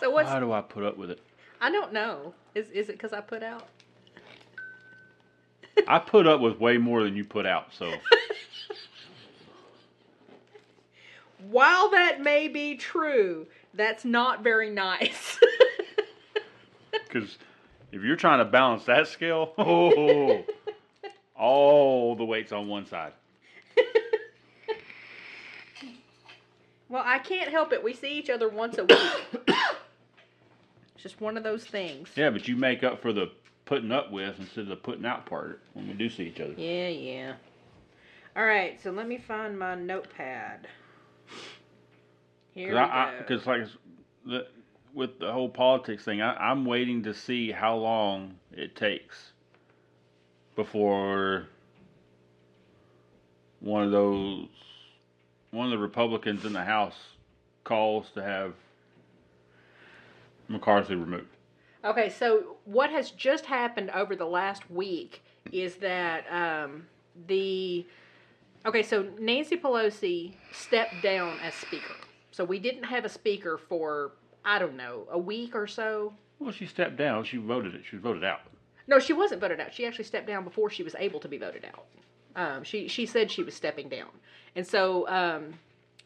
[0.00, 1.20] so what's How do I put up with it?
[1.60, 2.34] I don't know.
[2.54, 3.68] Is is it because I put out?
[5.88, 7.90] I put up with way more than you put out, so
[11.50, 15.38] While that may be true, that's not very nice.
[17.14, 17.38] because
[17.92, 20.44] if you're trying to balance that scale, oh,
[21.38, 23.12] all the weight's on one side.
[26.88, 27.82] well, I can't help it.
[27.82, 28.98] We see each other once a week.
[29.46, 32.08] it's just one of those things.
[32.16, 33.30] Yeah, but you make up for the
[33.64, 36.54] putting up with instead of the putting out part when we do see each other.
[36.56, 37.34] Yeah, yeah.
[38.36, 40.66] All right, so let me find my notepad.
[42.52, 43.10] Here we go.
[43.18, 43.62] Because like
[44.26, 44.46] the,
[44.94, 49.32] with the whole politics thing, I, I'm waiting to see how long it takes
[50.56, 51.48] before
[53.60, 54.46] one of those
[55.50, 56.96] one of the Republicans in the House
[57.62, 58.54] calls to have
[60.48, 61.28] McCarthy removed.
[61.84, 66.86] Okay, so what has just happened over the last week is that um,
[67.26, 67.86] the
[68.66, 71.94] okay, so Nancy Pelosi stepped down as speaker.
[72.30, 74.12] So we didn't have a speaker for
[74.44, 76.12] I don't know a week or so.
[76.38, 77.24] Well, she stepped down.
[77.24, 77.82] She voted it.
[77.88, 78.40] She was voted out.
[78.86, 79.72] No, she wasn't voted out.
[79.72, 81.86] She actually stepped down before she was able to be voted out.
[82.36, 84.08] Um, she she said she was stepping down,
[84.56, 85.54] and so um,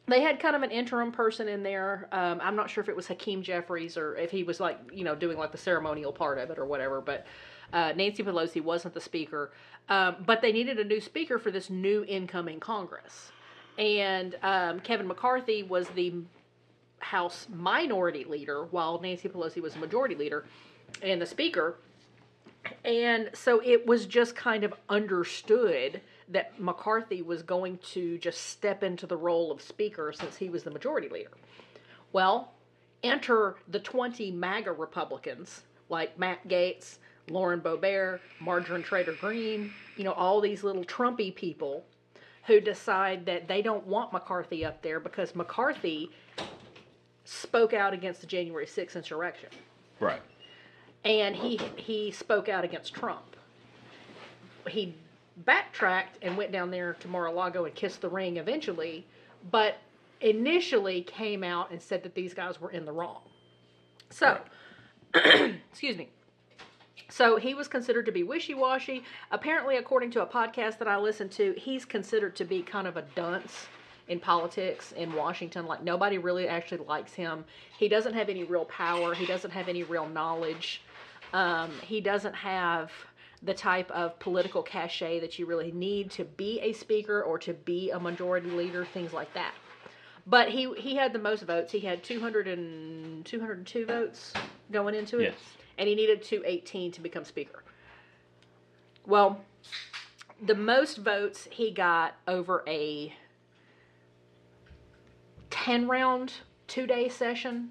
[0.06, 2.08] they had kind of an interim person in there.
[2.12, 5.04] Um, I'm not sure if it was Hakeem Jeffries or if he was like you
[5.04, 7.00] know doing like the ceremonial part of it or whatever.
[7.00, 7.26] But
[7.72, 9.52] uh, Nancy Pelosi wasn't the speaker,
[9.88, 13.32] um, but they needed a new speaker for this new incoming Congress,
[13.78, 16.12] and um, Kevin McCarthy was the
[17.00, 20.44] House minority leader while Nancy Pelosi was the majority leader
[21.02, 21.76] and the speaker.
[22.84, 28.82] And so it was just kind of understood that McCarthy was going to just step
[28.82, 31.30] into the role of speaker since he was the majority leader.
[32.12, 32.52] Well,
[33.02, 36.98] enter the 20 MAGA Republicans like Matt Gaetz,
[37.30, 41.84] Lauren Boebert, Marjorie Trader Greene, you know, all these little Trumpy people
[42.46, 46.10] who decide that they don't want McCarthy up there because McCarthy
[47.28, 49.50] spoke out against the January 6th insurrection
[50.00, 50.22] Right.
[51.04, 53.36] and he he spoke out against Trump.
[54.66, 54.94] He
[55.44, 59.06] backtracked and went down there to Mar-a-Lago and kissed the ring eventually,
[59.50, 59.76] but
[60.20, 63.20] initially came out and said that these guys were in the wrong.
[64.10, 64.40] So,
[65.14, 66.08] excuse me.
[67.08, 69.04] So he was considered to be wishy-washy.
[69.30, 72.96] Apparently, according to a podcast that I listened to, he's considered to be kind of
[72.96, 73.66] a dunce
[74.08, 75.66] in politics in Washington.
[75.66, 77.44] Like nobody really actually likes him.
[77.78, 79.14] He doesn't have any real power.
[79.14, 80.82] He doesn't have any real knowledge.
[81.32, 82.90] Um, he doesn't have
[83.42, 87.52] the type of political cachet that you really need to be a speaker or to
[87.54, 89.52] be a majority leader, things like that.
[90.26, 91.72] But he he had the most votes.
[91.72, 94.32] He had 200 and 202 votes
[94.70, 95.34] going into it, Yes.
[95.78, 97.62] and he needed 218 to become speaker.
[99.06, 99.40] Well,
[100.44, 103.14] the most votes he got over a
[105.50, 106.34] 10 round,
[106.66, 107.70] two day session,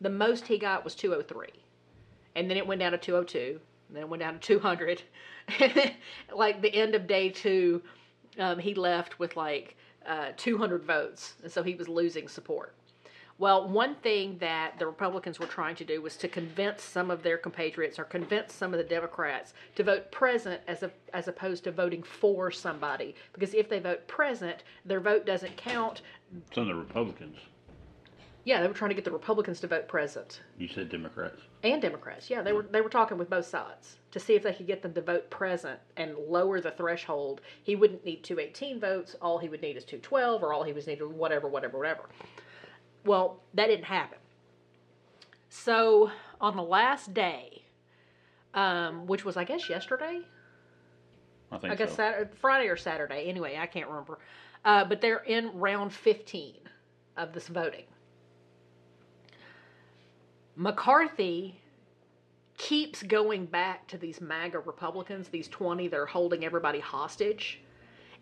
[0.00, 1.48] the most he got was 203.
[2.36, 3.60] And then it went down to 202.
[3.88, 5.02] And then it went down to 200.
[6.34, 7.82] Like the end of day two,
[8.38, 9.76] um, he left with like
[10.06, 11.34] uh, 200 votes.
[11.42, 12.74] And so he was losing support.
[13.38, 17.22] Well, one thing that the Republicans were trying to do was to convince some of
[17.22, 21.62] their compatriots or convince some of the Democrats to vote present as a, as opposed
[21.64, 23.14] to voting for somebody.
[23.32, 26.02] Because if they vote present, their vote doesn't count.
[26.54, 27.36] Some of the Republicans.
[28.44, 31.42] Yeah, they were trying to get the Republicans to vote present You said Democrats.
[31.62, 32.30] and Democrats.
[32.30, 34.80] Yeah, they were they were talking with both sides to see if they could get
[34.80, 37.42] them to vote present and lower the threshold.
[37.62, 39.16] He wouldn't need 218 votes.
[39.20, 42.02] All he would need is 212 or all he was needed whatever whatever whatever.
[43.04, 44.18] Well, that didn't happen.
[45.50, 46.10] So,
[46.40, 47.64] on the last day,
[48.54, 50.20] um, which was I guess yesterday,
[51.52, 51.96] I think I guess so.
[51.96, 53.28] Saturday, Friday or Saturday.
[53.28, 54.18] Anyway, I can't remember.
[54.64, 56.54] Uh, but they're in round 15
[57.16, 57.84] of this voting.
[60.56, 61.60] McCarthy
[62.56, 67.60] keeps going back to these MAGA Republicans, these 20 that are holding everybody hostage.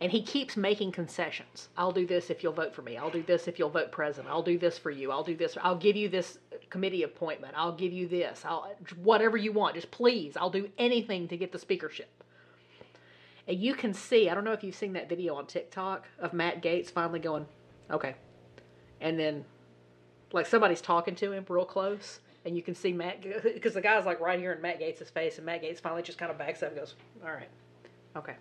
[0.02, 1.70] And he keeps making concessions.
[1.78, 2.98] I'll do this if you'll vote for me.
[2.98, 4.30] I'll do this if you'll vote president.
[4.30, 5.10] I'll do this for you.
[5.10, 5.56] I'll do this.
[5.62, 7.54] I'll give you this committee appointment.
[7.56, 8.42] I'll give you this.
[8.44, 8.70] I'll
[9.02, 9.74] whatever you want.
[9.74, 10.36] Just please.
[10.36, 12.15] I'll do anything to get the speakership.
[13.48, 16.32] And you can see, I don't know if you've seen that video on TikTok of
[16.32, 17.46] Matt Gaetz finally going,
[17.90, 18.16] okay.
[19.00, 19.44] And then,
[20.32, 24.04] like, somebody's talking to him real close, and you can see Matt, because the guy's
[24.04, 26.62] like right here in Matt Gaetz' face, and Matt Gaetz finally just kind of backs
[26.62, 27.48] up and goes, all right,
[28.16, 28.34] okay.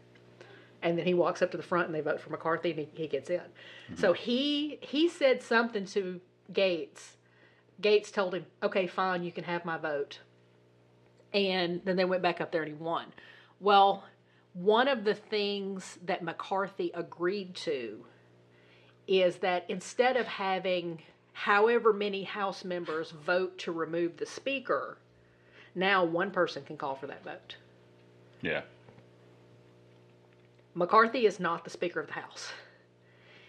[0.81, 2.87] And then he walks up to the front and they vote for McCarthy and he,
[2.93, 3.39] he gets in.
[3.39, 3.95] Mm-hmm.
[3.95, 6.21] So he he said something to
[6.53, 7.15] Gaetz.
[7.81, 10.19] Gaetz told him, okay, fine, you can have my vote.
[11.33, 13.07] And then they went back up there and he won.
[13.59, 14.03] Well,
[14.55, 18.05] one of the things that McCarthy agreed to
[19.05, 21.01] is that instead of having
[21.33, 24.97] however many House members vote to remove the Speaker,
[25.75, 27.57] now one person can call for that vote.
[28.41, 28.61] Yeah.
[30.73, 32.53] McCarthy is not the Speaker of the House.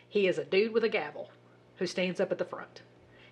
[0.08, 1.30] He is a dude with a gavel
[1.76, 2.82] who stands up at the front.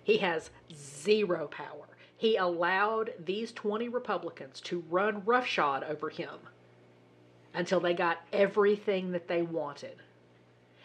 [0.01, 1.89] He has zero power.
[2.15, 6.39] He allowed these 20 Republicans to run roughshod over him
[7.55, 9.95] until they got everything that they wanted.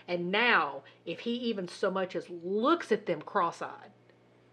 [0.08, 3.90] And now, if he even so much as looks at them cross eyed,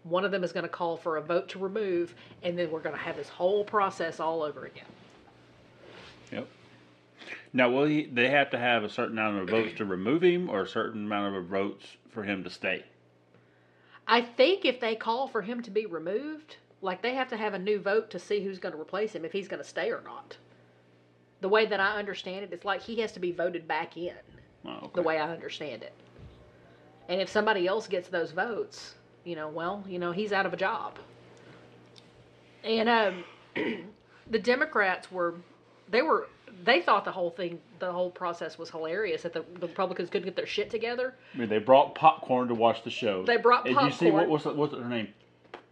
[0.04, 2.80] one of them is going to call for a vote to remove, and then we're
[2.80, 4.84] going to have this whole process all over again.
[6.32, 6.48] Yep.
[7.52, 8.06] Now, will he?
[8.06, 11.06] They have to have a certain amount of votes to remove him, or a certain
[11.06, 12.84] amount of votes for him to stay.
[14.06, 17.54] I think if they call for him to be removed, like they have to have
[17.54, 19.90] a new vote to see who's going to replace him, if he's going to stay
[19.90, 20.36] or not.
[21.40, 24.14] The way that I understand it, it's like he has to be voted back in,
[24.64, 24.90] Oh, okay.
[24.96, 25.92] the way I understand it.
[27.08, 30.52] And if somebody else gets those votes, you know, well, you know, he's out of
[30.52, 30.98] a job.
[32.64, 33.24] And um,
[34.30, 35.36] the Democrats were,
[35.88, 36.28] they were,
[36.64, 40.26] they thought the whole thing, the whole process was hilarious that the, the Republicans couldn't
[40.26, 41.14] get their shit together.
[41.34, 43.24] I mean, they brought popcorn to watch the show.
[43.24, 43.84] They brought popcorn.
[43.86, 45.08] Did you see what was what's her name?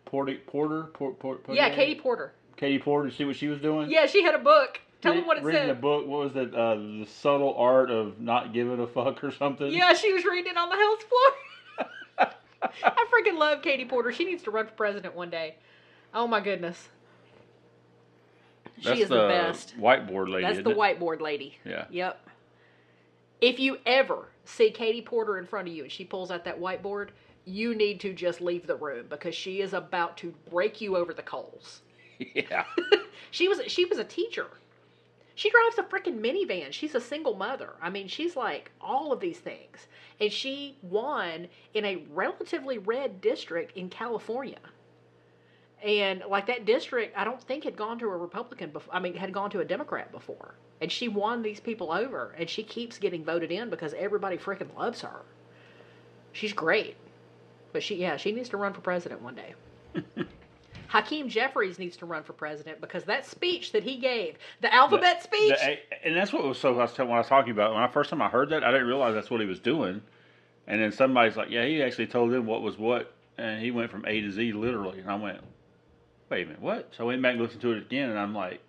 [0.04, 1.60] Porter Porter Port, Port, Porter?
[1.60, 2.32] Yeah, Katie Porter.
[2.56, 3.10] Katie Porter.
[3.10, 3.90] See what she was doing?
[3.90, 4.80] Yeah, she had a book.
[5.02, 5.70] Tell them what it reading said.
[5.70, 6.06] a book.
[6.06, 6.54] What was it?
[6.54, 9.70] Uh, the subtle art of not giving a fuck or something.
[9.70, 12.32] Yeah, she was reading it on the House floor.
[12.84, 14.12] I freaking love Katie Porter.
[14.12, 15.56] She needs to run for president one day.
[16.14, 16.88] Oh my goodness.
[18.82, 19.74] That's she is the, best.
[19.78, 20.46] Whiteboard lady.
[20.46, 20.76] That's the it?
[20.76, 21.58] whiteboard lady.
[21.64, 21.84] Yeah.
[21.90, 22.28] Yep.
[23.40, 26.60] If you ever see Katie Porter in front of you and she pulls out that
[26.60, 27.10] whiteboard,
[27.44, 31.12] you need to just leave the room because she is about to break you over
[31.12, 31.82] the coals.
[32.34, 32.64] Yeah.
[33.30, 34.46] She was she was a teacher.
[35.36, 36.72] She drives a freaking minivan.
[36.72, 37.74] She's a single mother.
[37.82, 39.86] I mean, she's like all of these things.
[40.18, 44.58] And she won in a relatively red district in California.
[45.82, 48.94] And like that district, I don't think had gone to a Republican before.
[48.94, 50.54] I mean, had gone to a Democrat before.
[50.80, 52.34] And she won these people over.
[52.38, 55.20] And she keeps getting voted in because everybody freaking loves her.
[56.32, 56.96] She's great.
[57.74, 59.54] But she, yeah, she needs to run for president one day.
[60.88, 65.22] Hakeem Jeffries needs to run for president because that speech that he gave, the alphabet
[65.22, 66.74] speech, The- and that's what was so.
[66.74, 68.64] I was telling, when I was talking about when I first time I heard that,
[68.64, 70.02] I didn't realize that's what he was doing.
[70.66, 73.90] And then somebody's like, "Yeah, he actually told them what was what," and he went
[73.90, 74.98] from A to Z literally.
[75.00, 75.40] And I went,
[76.28, 78.34] "Wait a minute, what?" So I went back and listened to it again, and I'm
[78.34, 78.60] like,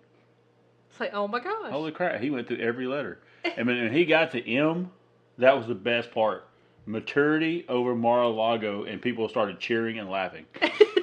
[0.90, 1.70] it's like, oh my gosh.
[1.70, 3.18] "Holy crap!" He went through every letter.
[3.56, 4.90] And when when he got to M,
[5.38, 6.46] that was the best part.
[6.86, 10.46] Maturity over Mar-a-Lago, and people started cheering and laughing.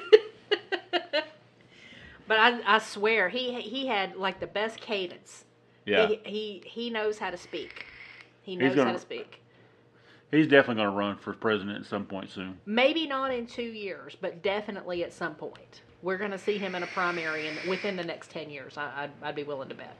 [2.28, 5.44] But I, I swear, he he had like the best cadence.
[5.84, 7.86] Yeah, He, he he knows how to speak.
[8.42, 9.42] He knows gonna- how to speak.
[10.32, 12.58] he's definitely going to run for president at some point soon.
[12.66, 15.82] Maybe not in two years, but definitely at some point.
[16.02, 18.76] We're going to see him in a primary in, within the next 10 years.
[18.76, 19.96] I, I'd, I'd be willing to bet.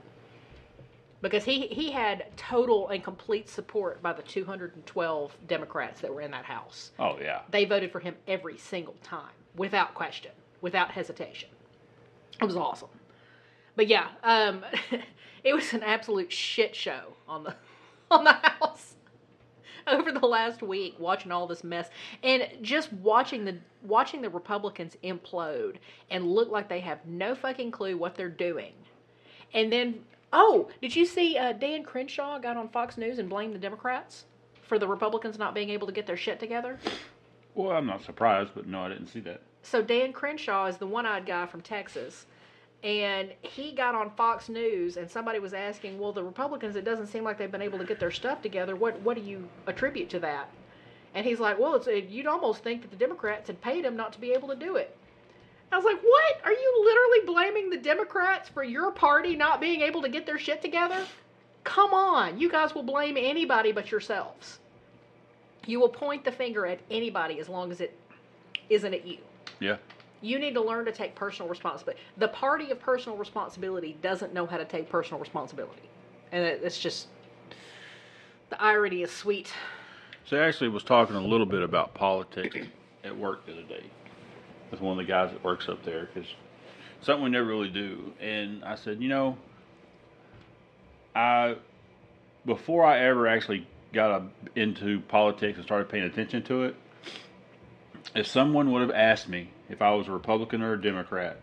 [1.23, 6.31] Because he, he had total and complete support by the 212 Democrats that were in
[6.33, 6.91] that House.
[6.99, 11.49] Oh yeah, They voted for him every single time, without question, without hesitation.
[12.41, 12.89] It was awesome.
[13.75, 14.65] But yeah, um,
[15.45, 17.55] it was an absolute shit show on the
[18.11, 18.97] on the house.
[19.87, 21.89] over the last week watching all this mess
[22.23, 25.77] and just watching the watching the Republicans implode
[26.11, 28.73] and look like they have no fucking clue what they're doing.
[29.55, 30.01] And then
[30.33, 34.25] oh, did you see uh, Dan Crenshaw got on Fox News and blamed the Democrats
[34.63, 36.79] for the Republicans not being able to get their shit together?
[37.55, 39.41] Well, I'm not surprised, but no, I didn't see that.
[39.67, 42.27] So Dan Crenshaw is the one-eyed guy from Texas,
[42.85, 47.09] and he got on Fox News, and somebody was asking, "Well, the Republicans, it doesn't
[47.09, 48.77] seem like they've been able to get their stuff together.
[48.77, 50.49] What what do you attribute to that?"
[51.15, 54.21] And he's like, "Well, you'd almost think that the Democrats had paid him not to
[54.21, 54.97] be able to do it."
[55.73, 56.41] I was like, "What?
[56.45, 60.39] Are you literally blaming the Democrats for your party not being able to get their
[60.39, 61.05] shit together?
[61.65, 64.61] Come on, you guys will blame anybody but yourselves.
[65.67, 67.99] You will point the finger at anybody as long as it
[68.69, 69.19] isn't at you."
[69.61, 69.77] Yeah.
[70.21, 72.01] You need to learn to take personal responsibility.
[72.17, 75.83] The party of personal responsibility doesn't know how to take personal responsibility.
[76.33, 77.09] And it- it's just,
[78.51, 79.53] the irony is sweet.
[80.25, 82.57] So I actually was talking a little bit about politics
[83.05, 83.85] at work the other day
[84.71, 86.29] with one of the guys that works up there because
[87.01, 88.13] something we never really do.
[88.21, 89.37] And I said, you know,
[91.15, 91.57] I
[92.45, 94.23] before I ever actually got
[94.55, 96.77] into politics and started paying attention to it,
[98.15, 101.41] if someone would have asked me if I was a Republican or a Democrat,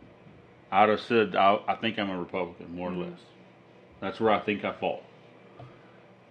[0.72, 3.12] I'd have said I, I think I'm a Republican, more or mm-hmm.
[3.12, 3.20] less.
[4.00, 5.04] That's where I think I fall.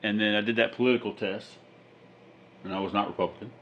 [0.03, 1.49] And then I did that political test,
[2.64, 3.53] and I was not Republican,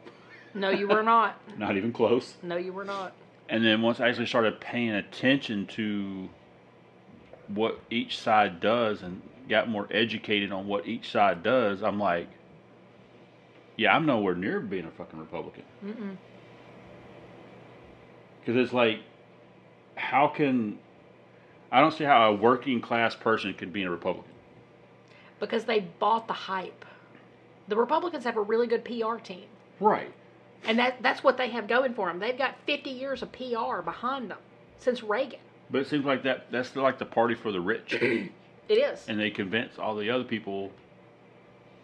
[0.55, 1.39] No, you were not.
[1.59, 2.35] not even close.
[2.43, 3.13] No, you were not.
[3.49, 6.29] And then once I actually started paying attention to
[7.49, 12.29] what each side does and got more educated on what each side does, I'm like,
[13.77, 15.65] yeah, I'm nowhere near being a fucking Republican.
[15.85, 16.17] Mm-mm.
[18.41, 19.01] Because it's like,
[19.97, 20.79] how can
[21.73, 24.33] I don't see how a working class person could be a Republican.
[25.39, 26.85] Because they bought the hype.
[27.69, 29.45] The Republicans have a really good PR team.
[29.79, 30.13] Right.
[30.65, 32.19] And that, that's what they have going for them.
[32.19, 34.39] They've got 50 years of PR behind them
[34.79, 35.39] since Reagan.
[35.71, 37.97] But it seems like that that's like the party for the rich.
[38.69, 39.05] It is.
[39.09, 40.71] and they convince all the other people,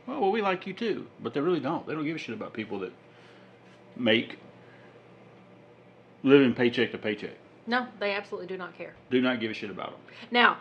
[0.06, 1.08] well, well, we like you too.
[1.20, 1.84] But they really don't.
[1.84, 2.92] They don't give a shit about people that
[3.96, 4.38] make
[6.26, 7.34] living paycheck to paycheck.
[7.66, 8.94] No, they absolutely do not care.
[9.10, 10.00] Do not give a shit about them.
[10.30, 10.58] Now,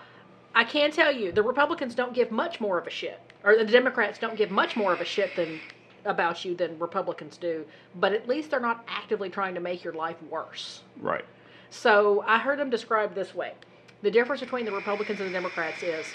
[0.53, 3.65] I can tell you, the Republicans don't give much more of a shit, or the
[3.65, 5.59] Democrats don't give much more of a shit than
[6.05, 7.65] about you than Republicans do.
[7.95, 10.83] But at least they're not actively trying to make your life worse.
[11.01, 11.25] Right.
[11.71, 13.53] So I heard them described this way:
[14.03, 16.05] the difference between the Republicans and the Democrats is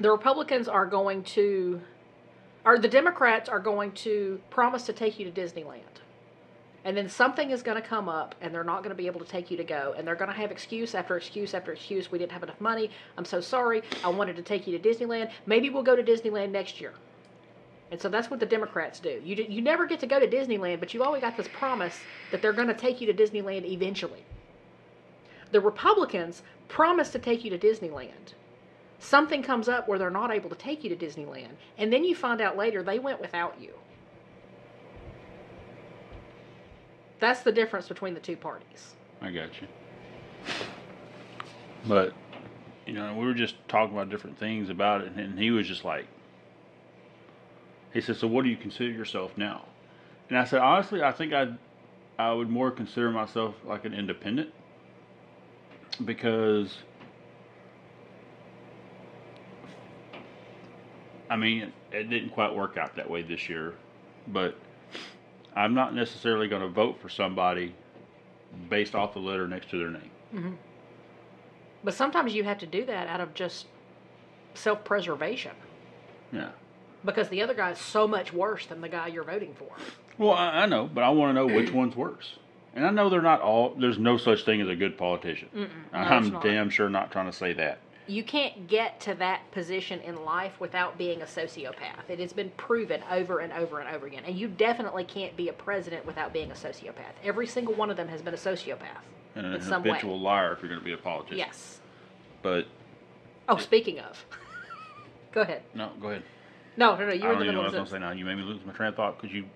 [0.00, 1.80] the Republicans are going to,
[2.64, 6.00] or the Democrats are going to promise to take you to Disneyland.
[6.84, 9.20] And then something is going to come up, and they're not going to be able
[9.20, 9.94] to take you to go.
[9.96, 12.12] And they're going to have excuse after excuse after excuse.
[12.12, 12.90] We didn't have enough money.
[13.16, 13.82] I'm so sorry.
[14.04, 15.30] I wanted to take you to Disneyland.
[15.46, 16.92] Maybe we'll go to Disneyland next year.
[17.90, 19.20] And so that's what the Democrats do.
[19.24, 21.98] You, you never get to go to Disneyland, but you've always got this promise
[22.30, 24.24] that they're going to take you to Disneyland eventually.
[25.52, 28.34] The Republicans promise to take you to Disneyland.
[28.98, 32.16] Something comes up where they're not able to take you to Disneyland, and then you
[32.16, 33.74] find out later they went without you.
[37.24, 38.92] That's the difference between the two parties.
[39.22, 39.66] I got you.
[41.86, 42.12] But,
[42.86, 45.86] you know, we were just talking about different things about it, and he was just
[45.86, 46.04] like,
[47.94, 49.64] he said, "So, what do you consider yourself now?"
[50.28, 51.54] And I said, honestly, I think I,
[52.18, 54.52] I would more consider myself like an independent
[56.04, 56.76] because,
[61.30, 63.76] I mean, it didn't quite work out that way this year,
[64.26, 64.58] but
[65.56, 67.74] I'm not necessarily going to vote for somebody
[68.68, 70.10] based off the letter next to their name.
[70.34, 70.52] Mm-hmm.
[71.82, 73.66] But sometimes you have to do that out of just
[74.54, 75.52] self preservation
[76.32, 76.50] Yeah.
[77.04, 79.68] because the other guy is so much worse than the guy you're voting for.
[80.16, 82.38] Well, I, I know, but I want to know which one's worse.
[82.76, 83.74] And I know they're not all.
[83.78, 85.48] There's no such thing as a good politician.
[85.54, 87.78] no, I'm damn sure not trying to say that.
[88.06, 92.08] You can't get to that position in life without being a sociopath.
[92.08, 94.24] It has been proven over and over and over again.
[94.26, 97.14] And you definitely can't be a president without being a sociopath.
[97.22, 99.02] Every single one of them has been a sociopath
[99.34, 99.90] And in an some way.
[99.90, 101.38] habitual liar if you're going to be a politician.
[101.38, 101.80] Yes.
[102.42, 102.66] But
[103.48, 104.24] Oh, speaking of.
[105.32, 105.62] Go ahead.
[105.74, 106.22] no, go ahead.
[106.76, 107.12] No, no, no.
[107.12, 108.10] You were in the know middle what I was going to say now.
[108.12, 109.46] You made me lose my train of thought because you,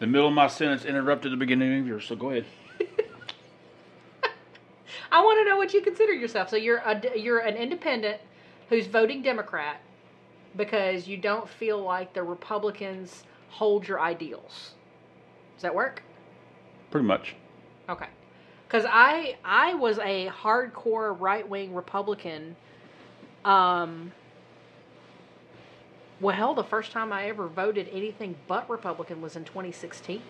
[0.00, 2.04] the middle of my sentence interrupted the beginning of yours.
[2.06, 2.44] So go ahead.
[5.10, 6.50] I want to know what you consider yourself.
[6.50, 8.20] So you're a, you're an independent
[8.68, 9.80] who's voting Democrat
[10.56, 14.74] because you don't feel like the Republicans hold your ideals.
[15.56, 16.02] Does that work?
[16.90, 17.34] Pretty much.
[17.88, 18.08] Okay.
[18.66, 22.56] Because I I was a hardcore right wing Republican,
[23.44, 24.12] um,
[26.20, 30.20] Well, the first time I ever voted anything but Republican was in 2016.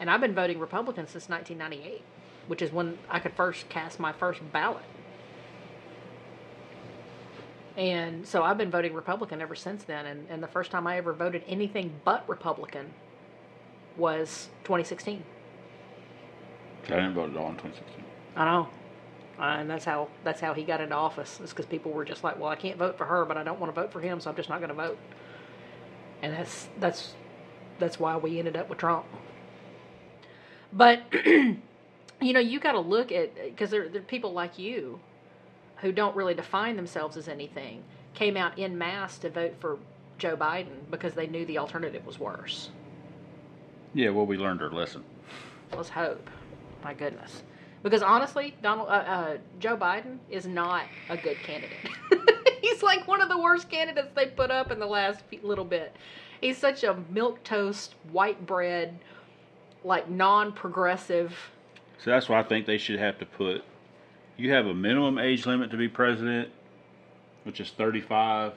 [0.00, 2.02] And I've been voting Republican since 1998,
[2.46, 4.84] which is when I could first cast my first ballot.
[7.76, 10.06] And so I've been voting Republican ever since then.
[10.06, 12.92] And, and the first time I ever voted anything but Republican
[13.96, 15.22] was 2016.
[16.84, 18.04] I didn't vote at all in 2016.
[18.36, 18.68] I know.
[19.38, 21.40] Uh, and that's how that's how he got into office.
[21.40, 23.60] Is because people were just like, well, I can't vote for her, but I don't
[23.60, 24.98] want to vote for him, so I'm just not going to vote.
[26.22, 27.12] And that's that's
[27.78, 29.04] that's why we ended up with Trump.
[30.72, 31.02] But
[32.20, 35.00] you know, you got to look at because there, there are people like you
[35.78, 37.82] who don't really define themselves as anything
[38.14, 39.78] came out in mass to vote for
[40.18, 42.70] Joe Biden because they knew the alternative was worse.
[43.92, 45.04] Yeah, well, we learned our lesson.
[45.74, 46.28] Let's hope.
[46.82, 47.42] My goodness.
[47.82, 51.76] Because honestly, Donald uh, uh, Joe Biden is not a good candidate.
[52.60, 55.94] He's like one of the worst candidates they put up in the last little bit.
[56.40, 58.98] He's such a milk toast, white bread,
[59.84, 61.34] like non-progressive.
[61.98, 63.64] So that's why I think they should have to put.
[64.36, 66.50] You have a minimum age limit to be president,
[67.44, 68.52] which is 35,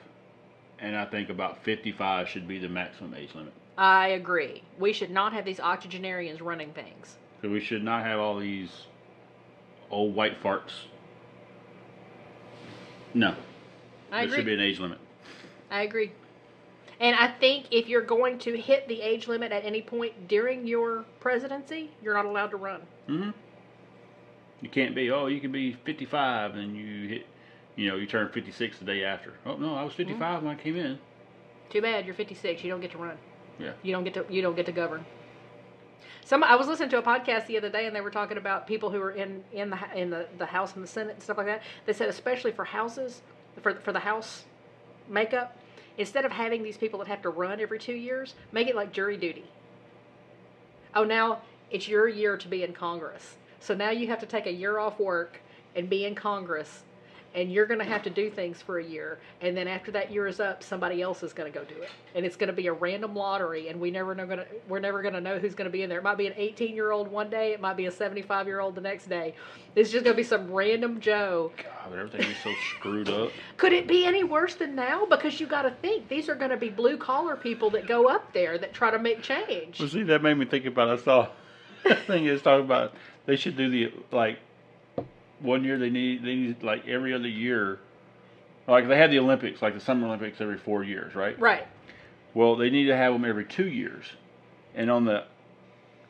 [0.80, 3.54] and I think about 55 should be the maximum age limit.
[3.78, 4.64] I agree.
[4.78, 7.18] We should not have these octogenarians running things.
[7.42, 8.70] So we should not have all these
[9.90, 10.72] old white farts.
[13.14, 13.36] No,
[14.12, 14.30] I agree.
[14.30, 15.00] there should be an age limit.
[15.72, 16.12] I agree.
[17.00, 20.68] And I think if you're going to hit the age limit at any point during
[20.68, 22.82] your presidency, you're not allowed to run.
[23.08, 23.30] hmm
[24.62, 25.10] You can't be.
[25.12, 27.26] Oh, you can be 55 and you hit.
[27.76, 29.34] You know, you turn 56 the day after.
[29.46, 31.00] Oh no, I was 55 when I came in.
[31.70, 32.64] Too bad you're 56.
[32.64, 33.18] You don't get to run.
[33.58, 33.72] Yeah.
[33.84, 34.26] You don't get to.
[34.30, 35.06] You don't get to govern.
[36.26, 38.68] Some I was listening to a podcast the other day, and they were talking about
[38.68, 41.38] people who are in in the in the, the House and the Senate and stuff
[41.38, 41.62] like that.
[41.86, 43.22] They said especially for houses,
[43.62, 44.44] for for the House
[45.08, 45.58] makeup,
[46.00, 48.92] instead of having these people that have to run every two years, make it like
[48.92, 49.44] jury duty.
[50.96, 54.48] Oh, now it's your year to be in Congress, so now you have to take
[54.48, 55.42] a year off work
[55.76, 56.84] and be in Congress.
[57.36, 60.12] And you're going to have to do things for a year, and then after that
[60.12, 62.54] year is up, somebody else is going to go do it, and it's going to
[62.54, 65.38] be a random lottery, and we never know going to we're never going to know
[65.38, 66.00] who's going to be in there.
[66.00, 68.60] It might be an 18 year old one day, it might be a 75 year
[68.60, 69.36] old the next day.
[69.76, 71.52] It's just going to be some random Joe.
[71.58, 73.32] God, but everything is so screwed up.
[73.58, 75.06] Could it be any worse than now?
[75.06, 78.08] Because you got to think these are going to be blue collar people that go
[78.08, 79.80] up there that try to make change.
[79.80, 80.90] Well, see, that made me think about.
[80.90, 81.28] I saw
[81.86, 82.94] a thing is talking about
[83.26, 84.40] they should do the like
[85.42, 87.80] one year they need they need like every other year,
[88.68, 91.40] like they have the Olympics, like the Summer Olympics every four years, right?
[91.40, 91.68] Right.
[92.34, 94.06] Well, they need to have them every two years,
[94.76, 95.24] and on the,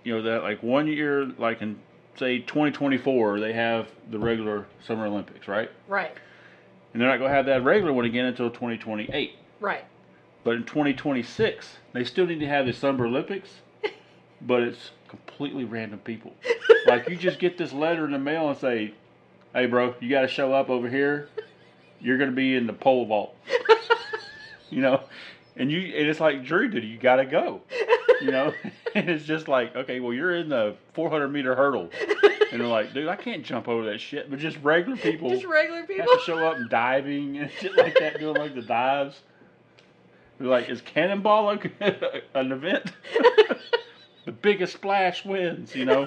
[0.03, 1.79] you know, that like one year, like in
[2.19, 5.71] say 2024, they have the regular Summer Olympics, right?
[5.87, 6.11] Right.
[6.93, 9.35] And they're not going to have that regular one again until 2028.
[9.59, 9.85] Right.
[10.43, 13.49] But in 2026, they still need to have the Summer Olympics,
[14.41, 16.33] but it's completely random people.
[16.87, 18.93] like you just get this letter in the mail and say,
[19.53, 21.29] "Hey, bro, you got to show up over here.
[21.99, 23.35] You're going to be in the pole vault."
[24.69, 25.01] you know,
[25.55, 26.87] and you and it's like jury duty.
[26.87, 27.61] You got to go.
[28.21, 28.53] You know,
[28.95, 31.89] and it's just like, okay, well, you're in the 400 meter hurdle,
[32.51, 34.29] and they're like, dude, I can't jump over that shit.
[34.29, 36.05] But just regular people Just regular people.
[36.09, 39.21] have to show up diving and shit like that, doing like the dives.
[40.37, 42.91] They're like, is cannonball an event?
[44.25, 46.05] the biggest splash wins, you know.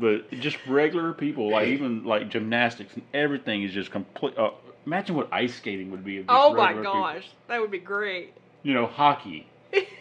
[0.00, 4.36] But just regular people, like even like gymnastics and everything, is just complete.
[4.38, 4.52] Uh,
[4.86, 6.16] imagine what ice skating would be.
[6.16, 6.92] Just Oh my regular people.
[7.02, 8.32] gosh, that would be great.
[8.62, 9.46] You know, hockey.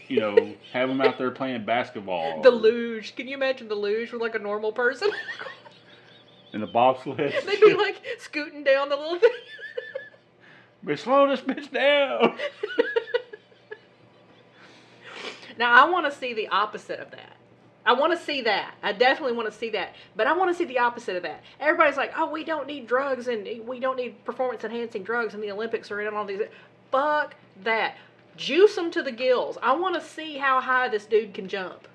[0.07, 2.41] You know, have them out there playing basketball.
[2.41, 3.13] The luge.
[3.17, 5.11] Can you imagine the luge with like a normal person?
[6.51, 7.17] And the bobsled.
[7.45, 9.29] They'd be like scooting down the little thing.
[10.83, 12.39] Be slow this bitch down.
[15.59, 17.35] now I want to see the opposite of that.
[17.85, 18.75] I want to see that.
[18.83, 19.95] I definitely want to see that.
[20.15, 21.41] But I want to see the opposite of that.
[21.59, 25.41] Everybody's like, "Oh, we don't need drugs and we don't need performance enhancing drugs in
[25.41, 26.41] the Olympics or in all these."
[26.91, 27.95] Fuck that.
[28.35, 29.57] Juice them to the gills.
[29.61, 31.87] I want to see how high this dude can jump.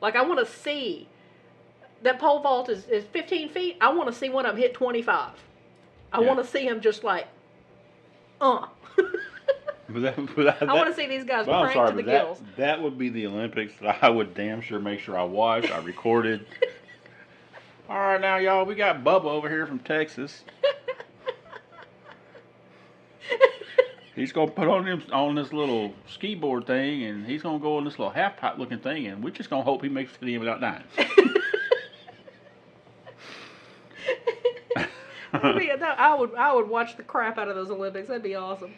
[0.00, 1.08] Like I want to see
[2.02, 3.76] that pole vault is, is 15 feet.
[3.80, 5.30] I want to see one of them hit 25.
[6.12, 6.26] I Yeah.
[6.26, 7.26] want to see him just like,
[8.40, 8.66] uh.
[9.96, 12.02] But that, but that, I want to see these guys Well, I'm sorry, to the
[12.02, 12.42] but that, gills.
[12.58, 15.78] that would be the Olympics that I would damn sure make sure I watched, I
[15.78, 16.44] recorded.
[17.88, 20.44] All right, now y'all, we got Bubba over here from Texas.
[24.14, 27.78] He's gonna put on him on this little ski board thing, and he's gonna go
[27.78, 30.18] on this little half pipe looking thing, and we're just gonna hope he makes it
[30.18, 30.84] to the end without dying.
[35.32, 38.08] That'd be- that- I would I would watch the crap out of those Olympics.
[38.08, 38.74] That'd be awesome.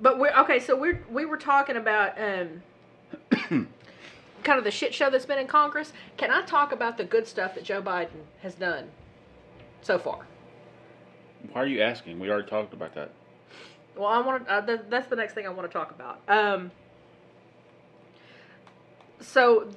[0.00, 0.58] But we're okay.
[0.58, 2.62] So we're we were talking about um,
[4.42, 5.92] kind of the shit show that's been in Congress.
[6.16, 8.90] Can I talk about the good stuff that Joe Biden has done
[9.82, 10.26] so far?
[11.52, 12.20] Why are you asking?
[12.20, 13.10] We already talked about that.
[13.96, 14.52] Well, I want to.
[14.52, 16.20] Uh, th- that's the next thing I want to talk about.
[16.28, 16.70] Um,
[19.20, 19.68] so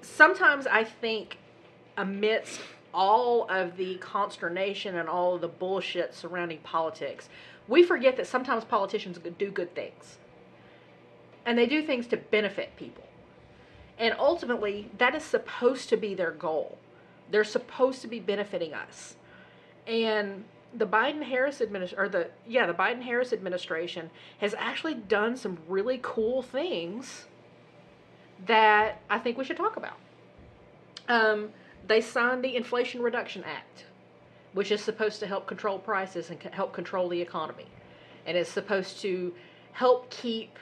[0.00, 1.38] sometimes I think
[1.96, 2.60] amidst
[2.94, 7.28] all of the consternation and all of the bullshit surrounding politics,
[7.68, 10.18] we forget that sometimes politicians do good things.
[11.44, 13.04] And they do things to benefit people.
[13.98, 16.78] And ultimately, that is supposed to be their goal.
[17.30, 19.16] They're supposed to be benefiting us.
[19.86, 20.44] And
[20.74, 25.58] the Biden Harris administration, or the yeah, the Biden Harris administration has actually done some
[25.68, 27.26] really cool things
[28.46, 29.96] that I think we should talk about.
[31.08, 31.50] Um,
[31.86, 33.85] they signed the Inflation Reduction Act,
[34.56, 37.66] which is supposed to help control prices and help control the economy,
[38.24, 39.34] and it's supposed to
[39.72, 40.58] help keep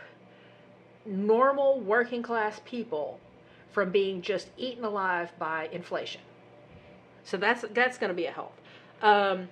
[1.07, 3.21] normal working class people
[3.71, 6.21] from being just eaten alive by inflation.
[7.23, 8.59] So that's that's going to be a help.
[9.01, 9.49] Um,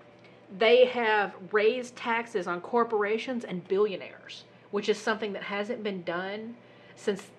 [0.58, 6.56] they have raised taxes on corporations and billionaires, which is something that hasn't been done
[6.96, 7.30] since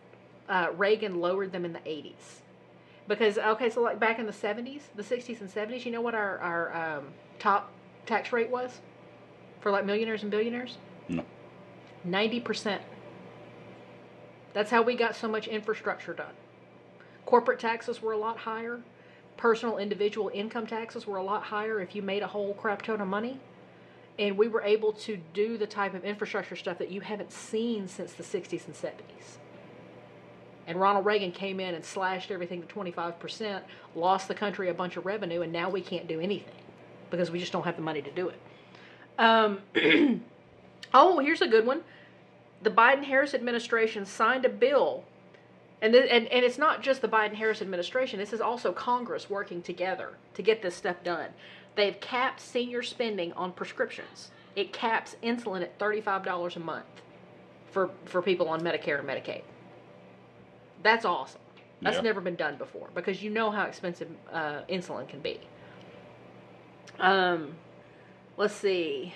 [0.48, 2.43] uh, Reagan lowered them in the 80s.
[3.08, 6.16] Because, okay, so like back in the 70s, the 60s and 70s, you know what
[6.16, 7.72] our, our um, top
[8.06, 8.80] tax rate was
[9.60, 10.78] for like millionaires and billionaires?
[11.10, 11.26] No.
[12.08, 12.80] 90%.
[14.54, 16.34] That's how we got so much infrastructure done.
[17.26, 18.82] Corporate taxes were a lot higher.
[19.36, 23.02] Personal individual income taxes were a lot higher if you made a whole crap ton
[23.02, 23.40] of money.
[24.20, 27.88] And we were able to do the type of infrastructure stuff that you haven't seen
[27.88, 29.38] since the 60s and 70s.
[30.66, 33.62] And Ronald Reagan came in and slashed everything to 25%,
[33.96, 36.56] lost the country a bunch of revenue, and now we can't do anything
[37.10, 38.40] because we just don't have the money to do it.
[39.20, 39.62] Um,
[40.94, 41.82] oh, here's a good one.
[42.62, 45.04] The Biden Harris administration signed a bill,
[45.82, 49.30] and, th- and, and it's not just the Biden Harris administration, this is also Congress
[49.30, 51.30] working together to get this stuff done.
[51.76, 56.86] They've capped senior spending on prescriptions, it caps insulin at $35 a month
[57.72, 59.42] for, for people on Medicare and Medicaid.
[60.84, 61.42] That's awesome.
[61.82, 62.02] That's Yeah.
[62.04, 65.40] never been done before because you know how expensive uh, insulin can be.
[67.00, 67.56] Um,
[68.38, 69.14] let's see.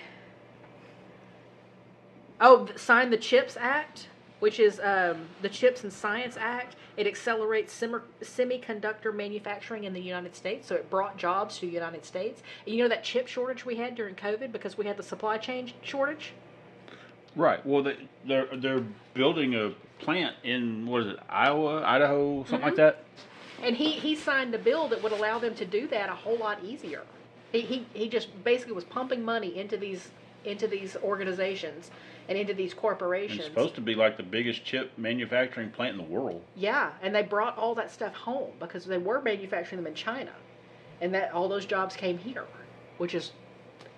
[2.40, 4.08] Oh, sign the CHIPS Act,
[4.40, 6.76] which is um, the Chips and Science Act.
[6.96, 11.72] It accelerates semi- semiconductor manufacturing in the United States, so it brought jobs to the
[11.72, 12.42] United States.
[12.66, 15.38] And you know that chip shortage we had during COVID because we had the supply
[15.38, 16.32] chain shortage.
[17.34, 17.64] Right.
[17.64, 17.96] Well, they,
[18.26, 23.04] they're they're building a plant in what is it, Iowa, Idaho, something like that.
[23.62, 26.36] And he, he signed the bill that would allow them to do that a whole
[26.38, 27.02] lot easier.
[27.52, 30.10] He, he, he just basically was pumping money into these
[30.44, 31.90] into these organizations
[32.28, 33.44] and into these It's corporations.
[33.44, 36.42] supposed to be like the biggest chip manufacturing plant in the world.
[36.54, 40.32] Yeah, and they brought all that stuff home because they were manufacturing them in China,
[41.00, 42.44] and that all those jobs came here,
[42.98, 43.32] which is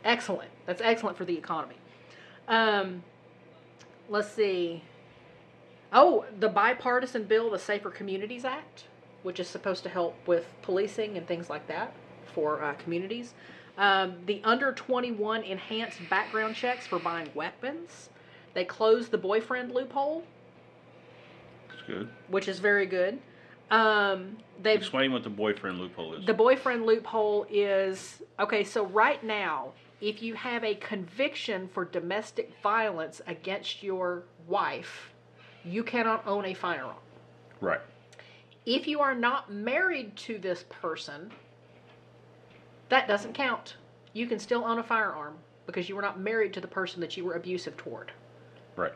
[0.04, 0.50] excellent.
[0.66, 1.76] That's excellent for the economy.
[2.48, 3.02] Um,
[4.08, 4.82] let's see.
[5.92, 8.84] Oh, the bipartisan bill, the Safer Communities Act,
[9.22, 11.92] which is supposed to help with policing and things like that
[12.32, 13.34] for uh, communities.
[13.76, 18.10] Um, the under 21 enhanced background checks for buying weapons.
[18.54, 20.24] They closed the boyfriend loophole,
[21.72, 22.08] It's good.
[22.28, 23.18] which is very good.
[23.70, 26.26] Um, they've Explain what the boyfriend loophole is.
[26.26, 28.64] the boyfriend loophole is okay.
[28.64, 35.09] So right now, if you have a conviction for domestic violence against your wife,
[35.64, 36.96] you cannot own a firearm.
[37.60, 37.80] right.
[38.66, 41.32] If you are not married to this person,
[42.90, 43.76] that doesn't count.
[44.12, 47.16] You can still own a firearm because you were not married to the person that
[47.16, 48.12] you were abusive toward.
[48.76, 48.92] Right.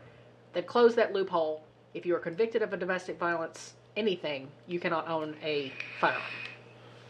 [0.52, 1.64] They've closed that loophole.
[1.94, 6.22] If you are convicted of a domestic violence anything, you cannot own a firearm.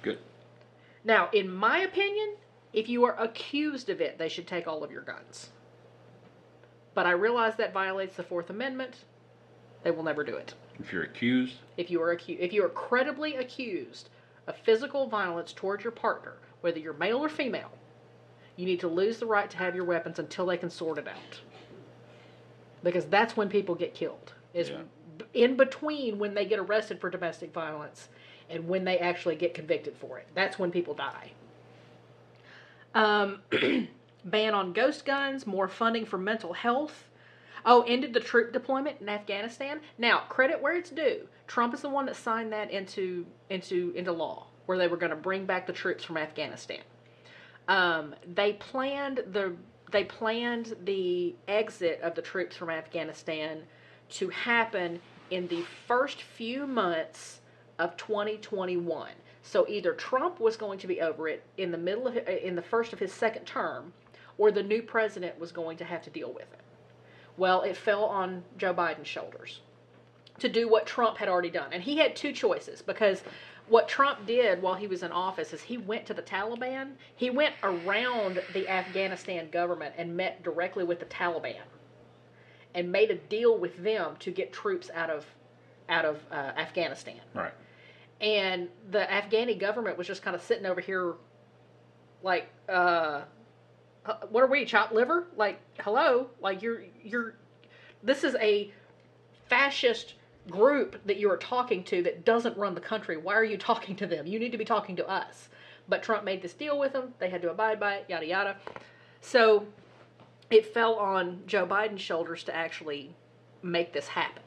[0.02, 0.18] Good.
[1.04, 2.36] Now, in my opinion,
[2.72, 5.50] if you are accused of it, they should take all of your guns.
[6.94, 8.96] But I realize that violates the Fourth Amendment.
[9.84, 10.54] They will never do it.
[10.80, 14.08] If you're accused, If you are acu- if you are credibly accused
[14.48, 17.70] of physical violence towards your partner, whether you're male or female,
[18.56, 21.06] you need to lose the right to have your weapons until they can sort it
[21.06, 21.40] out.
[22.82, 24.32] Because that's when people get killed.
[24.54, 24.82] Is Yeah.
[25.18, 28.08] b- in between when they get arrested for domestic violence
[28.50, 30.26] and when they actually get convicted for it.
[30.34, 31.32] That's when people die.
[32.94, 33.42] Um,
[34.24, 37.08] ban on ghost guns, more funding for mental health.
[37.66, 39.80] Oh, ended the troop deployment in Afghanistan.
[39.96, 41.26] Now, credit where it's due.
[41.46, 45.10] Trump is the one that signed that into into into law, where they were going
[45.10, 46.80] to bring back the troops from Afghanistan.
[47.68, 49.56] Um, they planned the
[49.92, 53.62] they planned the exit of the troops from Afghanistan
[54.10, 55.00] to happen
[55.30, 57.40] in the first few months
[57.78, 59.10] of 2021.
[59.42, 62.62] So either Trump was going to be over it in the middle of in the
[62.62, 63.92] first of his second term,
[64.36, 66.63] or the new president was going to have to deal with it.
[67.36, 69.60] Well, it fell on Joe Biden's shoulders
[70.38, 71.72] to do what Trump had already done.
[71.72, 73.22] And he had two choices because
[73.68, 76.92] what Trump did while he was in office is he went to the Taliban.
[77.16, 81.62] He went around the Afghanistan government and met directly with the Taliban
[82.74, 85.24] and made a deal with them to get troops out of
[85.88, 87.20] out of uh, Afghanistan.
[87.34, 87.52] Right.
[88.20, 91.14] And the Afghani government was just kind of sitting over here
[92.22, 93.22] like uh uh,
[94.06, 95.26] Uh, what are we chopped liver?
[95.36, 96.28] Like hello?
[96.40, 97.34] Like you're you're
[98.02, 98.70] this is a
[99.48, 100.14] fascist
[100.50, 103.16] group that you are talking to that doesn't run the country.
[103.16, 104.26] Why are you talking to them?
[104.26, 105.48] You need to be talking to us.
[105.88, 107.14] But trump made this deal with them.
[107.18, 108.56] They had to abide by it yada yada.
[109.20, 109.66] So
[110.50, 113.14] it fell on joe biden's shoulders to actually
[113.62, 114.42] make this happen.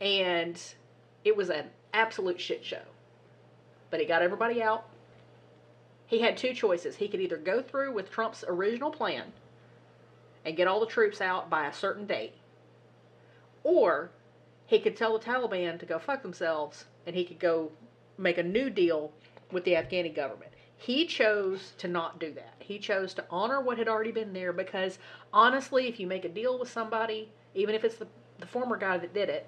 [0.00, 0.60] And
[1.24, 2.82] it was an absolute shit show.
[3.90, 4.86] But he got everybody out
[6.12, 6.96] he had two choices.
[6.96, 9.32] He could either go through with Trump's original plan
[10.44, 12.34] and get all the troops out by a certain date,
[13.64, 14.10] or
[14.66, 17.72] he could tell the Taliban to go fuck themselves and he could go
[18.18, 19.10] make a new deal
[19.50, 20.52] with the Afghani government.
[20.76, 22.56] He chose to not do that.
[22.58, 24.98] He chose to honor what had already been there because
[25.32, 28.06] honestly, if you make a deal with somebody, even if it's the,
[28.38, 29.46] the former guy that did it,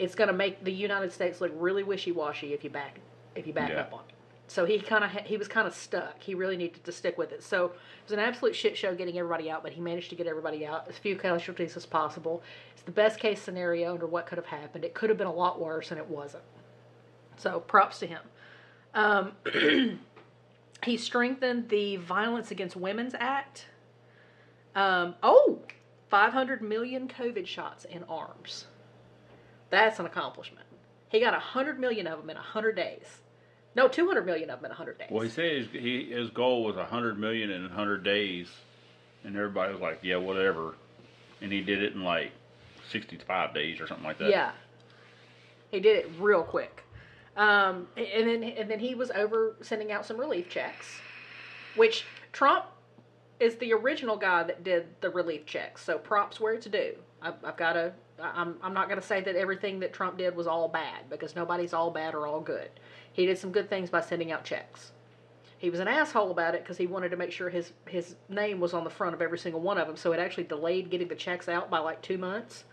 [0.00, 2.98] it's going to make the United States look really wishy-washy if you back
[3.36, 3.82] if you back Yeah.
[3.82, 4.15] up on it.
[4.48, 6.22] So he kind of he was kind of stuck.
[6.22, 7.42] He really needed to stick with it.
[7.42, 7.72] So it
[8.04, 10.86] was an absolute shit show getting everybody out, but he managed to get everybody out
[10.88, 12.42] as few casualties as possible.
[12.72, 14.84] It's the best case scenario under what could have happened.
[14.84, 16.44] It could have been a lot worse, and it wasn't.
[17.36, 18.22] So props to him.
[18.94, 19.32] Um,
[20.82, 23.66] he strengthened the Violence Against Women's Act.
[24.74, 25.60] Um, oh,
[26.08, 28.66] 500 million COVID shots in arms.
[29.70, 30.66] That's an accomplishment.
[31.08, 33.20] He got 100 million of them in 100 days.
[33.76, 35.08] No, 200 million of them in 100 days.
[35.10, 38.48] Well, he said his, he, his goal was a hundred million in a hundred days,
[39.22, 40.74] and everybody was like, "Yeah, whatever,"
[41.42, 42.32] and he did it in like
[42.90, 44.30] sixty-five days or something like that.
[44.30, 44.52] Yeah,
[45.70, 46.84] he did it real quick,
[47.36, 50.86] um, and then and then he was over sending out some relief checks,
[51.76, 52.64] which Trump
[53.40, 55.84] is the original guy that did the relief checks.
[55.84, 56.94] So props where it's due.
[57.20, 57.92] I've, I've got to.
[58.22, 61.36] I'm I'm not going to say that everything that Trump did was all bad because
[61.36, 62.70] nobody's all bad or all good.
[63.16, 64.92] He did some good things by sending out checks.
[65.56, 68.60] He was an asshole about it because he wanted to make sure his his name
[68.60, 69.96] was on the front of every single one of them.
[69.96, 72.64] So it actually delayed getting the checks out by like two months.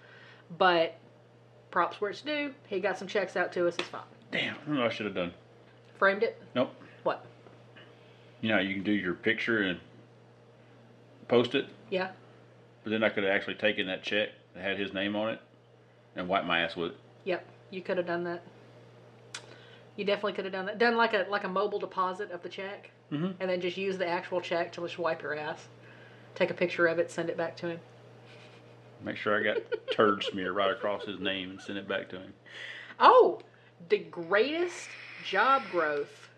[0.58, 0.96] But
[1.72, 2.54] props where it's due.
[2.68, 3.76] He got some checks out to us.
[3.80, 4.02] It's fine.
[4.34, 5.34] Damn, I know I should have done.
[5.98, 6.42] Framed it.
[6.56, 6.72] Nope.
[7.04, 7.26] What?
[8.42, 9.80] You know, you can do your picture and
[11.30, 12.10] post it, Yeah.
[12.84, 15.40] but then I could have actually taken that check that had his name on it
[16.18, 16.98] and wiped my ass with it.
[17.24, 17.46] Yep.
[17.72, 18.44] You could have done that.
[19.96, 20.78] You definitely could have done that.
[20.80, 23.36] Done like a like a mobile deposit of the check, Mhm.
[23.40, 25.68] and then just use the actual check to just wipe your ass.
[26.36, 27.80] Take a picture of it, send it back to him.
[29.02, 29.58] Make sure I got
[29.92, 32.34] turd smear right across his name and send it back to him.
[33.00, 33.42] Oh,
[33.90, 34.90] the greatest
[35.24, 36.30] job growth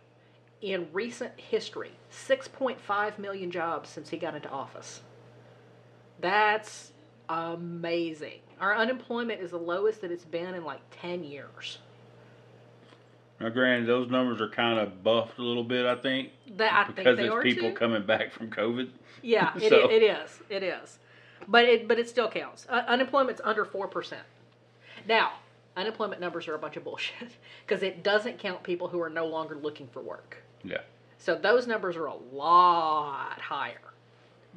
[0.62, 5.02] in recent history 6.5 million jobs since he got into office.
[6.20, 6.92] That's
[7.30, 8.40] amazing.
[8.60, 11.80] Our unemployment is the lowest that it's been in like 10 years.
[13.40, 16.84] Now, granted, those numbers are kind of buffed a little bit, I think, That I
[16.86, 17.76] think because they it's people too.
[17.76, 18.90] coming back from COVID.
[19.22, 20.40] Yeah, it, So- it is.
[20.50, 21.00] It is.
[21.48, 22.66] But it but it still counts.
[22.70, 24.14] Uh, unemployment's under 4%.
[25.08, 25.34] Now,
[25.76, 27.36] unemployment numbers are a bunch of bullshit
[27.68, 30.38] because it doesn't count people who are no longer looking for work.
[30.64, 30.80] Yeah.
[31.18, 33.82] So those numbers are a lot higher.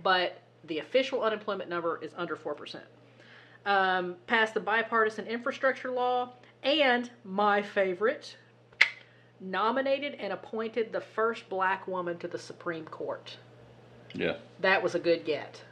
[0.03, 2.77] But the official unemployment number is under 4%.
[3.67, 6.31] Um, passed the bipartisan infrastructure law,
[6.63, 8.37] and my favorite,
[9.41, 13.37] nominated and appointed the first black woman to the Supreme Court.
[14.15, 14.37] Yeah.
[14.61, 15.63] That was a good get.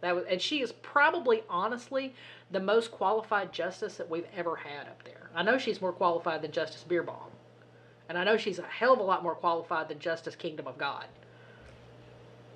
[0.00, 2.14] That was, and she is probably, honestly,
[2.50, 5.30] the most qualified justice that we've ever had up there.
[5.34, 7.30] I know she's more qualified than Justice Beerbaum,
[8.08, 10.76] and I know she's a hell of a lot more qualified than Justice Kingdom of
[10.76, 11.06] God.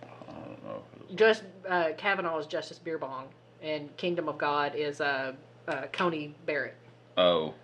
[0.03, 0.07] I
[0.45, 0.83] don't know.
[1.15, 3.25] Just uh, Kavanaugh is Justice Beerbaum,
[3.63, 5.33] and Kingdom of God is uh,
[5.69, 6.75] uh, Coney Barrett.
[7.17, 7.55] Oh,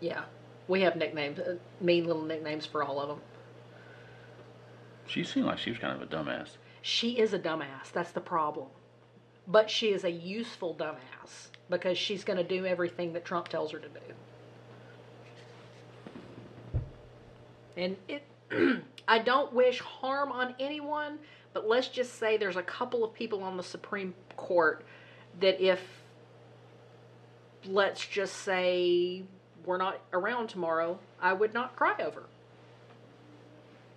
[0.00, 0.24] Yeah,
[0.68, 3.20] we have nicknames, uh, mean little nicknames for all of them.
[5.06, 6.50] she seemed like she was kind of a dumbass.
[6.82, 7.92] She is a dumbass.
[7.92, 8.68] That's the problem.
[9.46, 13.72] But she is a useful dumbass because she's going to do everything that Trump tells
[13.72, 14.00] her to do.
[17.76, 18.24] And it
[19.08, 21.18] I don't wish harm on anyone,
[21.52, 24.84] but let's just say there's a couple of people on the Supreme Court
[25.40, 25.80] that if,
[27.66, 29.24] let's just say,
[29.64, 32.24] we're not around tomorrow, I would not cry over.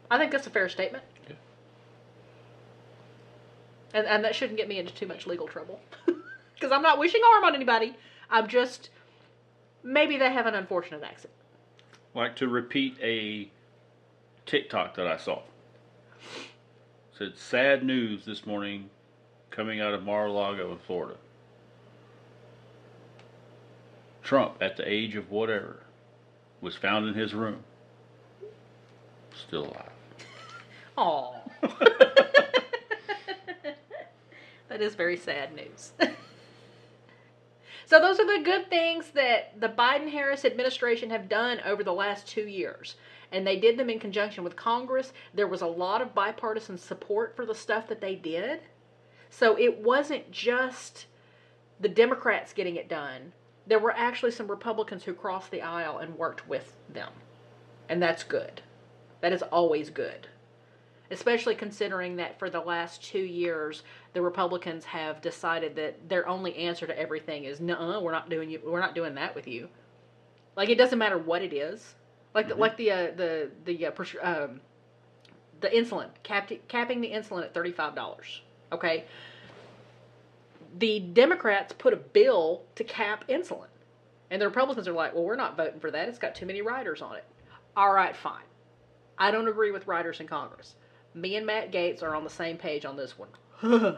[0.09, 1.03] I think that's a fair statement.
[1.27, 1.35] Yeah.
[3.93, 5.79] And, and that shouldn't get me into too much legal trouble.
[6.57, 7.95] Because I'm not wishing harm on anybody.
[8.31, 8.89] I'm just,
[9.83, 11.35] maybe they have an unfortunate accident.
[12.15, 13.47] like to repeat a
[14.47, 15.43] TikTok that I saw.
[17.15, 18.89] said sad news this morning
[19.51, 21.15] coming out of Mar-a-Lago in Florida.
[24.27, 25.77] Trump, at the age of whatever,
[26.59, 27.63] was found in his room,
[29.33, 29.89] still alive.
[30.97, 31.33] Aw.
[34.67, 35.93] that is very sad news.
[37.85, 41.93] so those are the good things that the Biden Harris administration have done over the
[41.93, 42.95] last 2 years.
[43.31, 45.13] And they did them in conjunction with Congress.
[45.33, 48.59] There was a lot of bipartisan support for the stuff that they did.
[49.29, 51.05] So it wasn't just
[51.79, 53.31] the Democrats getting it done.
[53.67, 57.11] There were actually some Republicans who crossed the aisle and worked with them.
[57.89, 58.61] And that's good.
[59.21, 60.27] That is always good
[61.11, 66.55] especially considering that for the last two years the Republicans have decided that their only
[66.55, 69.67] answer to everything is no, we're not doing you, we're not doing that with you.
[70.55, 71.95] Like it doesn't matter what it is,
[72.33, 73.91] like the, like the uh, the the uh,
[74.23, 74.61] um,
[75.61, 78.41] the insulin capping the insulin at thirty five dollars.
[78.71, 79.05] Okay,
[80.77, 83.67] the Democrats put a bill to cap insulin,
[84.29, 86.09] and the Republicans are like, well, we're not voting for that.
[86.09, 87.25] It's got too many riders on it.
[87.75, 88.43] All right, fine.
[89.17, 90.75] I don't agree with riders in Congress.
[91.13, 93.29] Me and Matt Gaetz are on the same page on this one.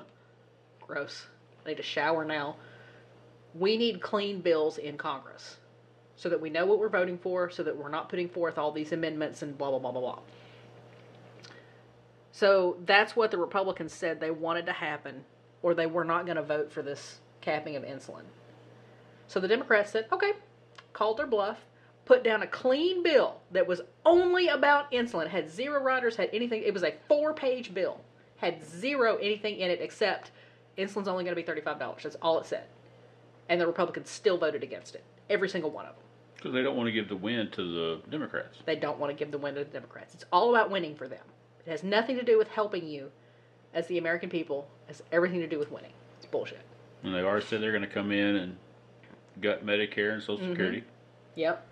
[0.82, 1.28] Gross.
[1.66, 2.56] I need to shower now.
[3.54, 5.58] We need clean bills in Congress
[6.16, 8.72] so that we know what we're voting for, so that we're not putting forth all
[8.72, 10.20] these amendments and blah, blah, blah, blah, blah.
[12.32, 15.24] So that's what the Republicans said they wanted to happen,
[15.62, 18.24] or they were not going to vote for this capping of insulin.
[19.28, 20.34] So the Democrats said, okay,
[20.94, 21.60] called their bluff,
[22.06, 26.64] put down a clean bill that was only about insulin, had zero riders, had anything.
[26.64, 28.02] It was a four page bill,
[28.38, 30.32] had zero anything in it except
[30.78, 32.02] insulin's only going to be $35.
[32.02, 32.64] That's all it said.
[33.50, 35.04] And the Republicans still voted against it.
[35.30, 36.04] Every single one of them.
[36.36, 38.60] Because they don't want to give the win to the Democrats.
[38.66, 40.14] They don't want to give the win to the Democrats.
[40.14, 41.24] It's all about winning for them.
[41.66, 43.12] It has nothing to do with helping you
[43.74, 44.68] as the American people.
[44.88, 45.92] Has everything to do with winning.
[46.18, 46.62] It's bullshit.
[47.04, 48.58] And they've already said they're going to come in and
[49.42, 50.50] gut Medicare and Social Mm-hmm.
[50.52, 50.84] Security.
[51.36, 51.66] Yep.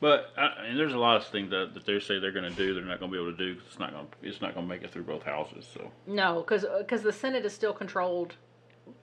[0.00, 2.56] But uh, and there's a lot of things that, that they say they're going to
[2.56, 2.72] do.
[2.74, 4.06] They're not going to be able to do 'cause it's not going.
[4.22, 5.66] It's not going to make it through both houses.
[5.74, 8.34] So No, because the Senate is still controlled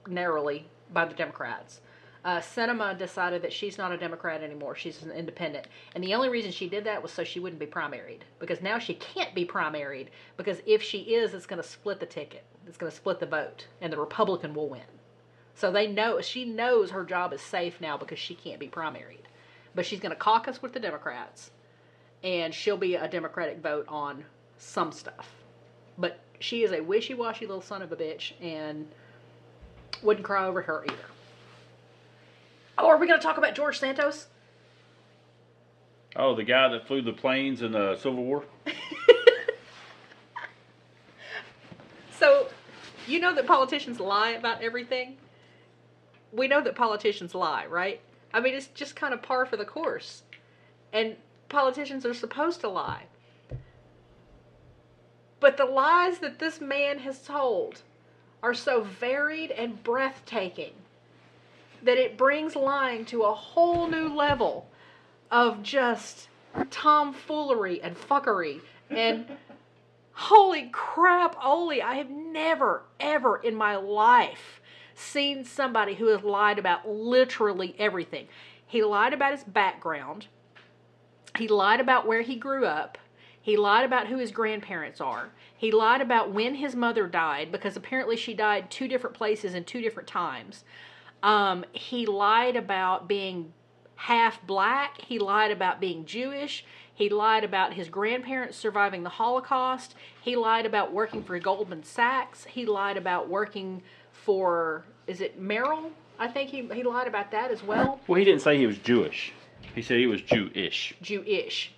[0.08, 1.80] narrowly by the Democrats.
[2.24, 4.74] Uh, Sinema decided that she's not a Democrat anymore.
[4.74, 5.68] She's an independent.
[5.94, 8.20] And the only reason she did that was so she wouldn't be primaried.
[8.38, 10.08] Because now she can't be primaried.
[10.36, 12.44] Because if she is, it's going to split the ticket.
[12.66, 13.66] It's going to split the vote.
[13.80, 14.82] And the Republican will win.
[15.54, 19.26] So they know, she knows her job is safe now because she can't be primaried.
[19.74, 21.50] But she's going to caucus with the Democrats.
[22.24, 24.24] And she'll be a Democratic vote on
[24.58, 25.30] some stuff.
[25.96, 28.88] But she is a wishy washy little son of a bitch and
[30.02, 30.96] wouldn't cry over her either.
[32.78, 34.28] Oh, are we going to talk about George Santos?
[36.16, 38.44] oh, the guy that flew the planes in the Civil War.
[42.18, 42.48] So,
[43.06, 45.18] you know that politicians lie about everything?
[46.32, 48.00] We know that politicians lie, right?
[48.34, 50.24] I mean, it's just kind of par for the course.
[50.92, 51.14] And
[51.48, 53.04] politicians are supposed to lie.
[55.38, 57.82] But the lies that this man has told
[58.42, 60.72] are so varied and breathtaking
[61.82, 64.68] that it brings lying to a whole new level
[65.30, 66.28] of just
[66.70, 68.60] tomfoolery and fuckery
[68.90, 69.26] and
[70.12, 74.60] holy crap Oli, I have never ever in my life
[74.94, 78.26] seen somebody who has lied about literally everything.
[78.66, 80.26] He lied about his background.
[81.36, 82.98] He lied about where he grew up.
[83.40, 85.30] He lied about who his grandparents are.
[85.56, 89.64] He lied about when his mother died because apparently she died two different places in
[89.64, 90.64] two different times.
[91.22, 93.52] Um, he lied about being
[93.96, 95.00] half black.
[95.00, 96.64] He lied about being Jewish.
[96.94, 99.94] He lied about his grandparents surviving the Holocaust.
[100.20, 102.44] He lied about working for Goldman Sachs.
[102.44, 105.92] He lied about working for, is it Merrill?
[106.18, 108.00] I think he, he lied about that as well.
[108.08, 109.32] Well, he didn't say he was Jewish.
[109.74, 110.94] He said he was Jewish.
[111.00, 111.72] Jewish,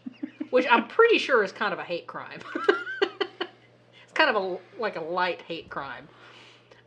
[0.50, 2.40] which I'm pretty sure is kind of a hate crime.
[3.02, 6.08] it's kind of a like a light hate crime.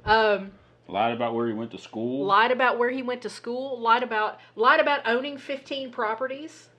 [0.05, 0.51] Um,
[0.87, 2.25] Lied about where he went to school.
[2.25, 3.79] lied about where he went to school.
[3.79, 6.69] Lied about lied about owning 15 properties.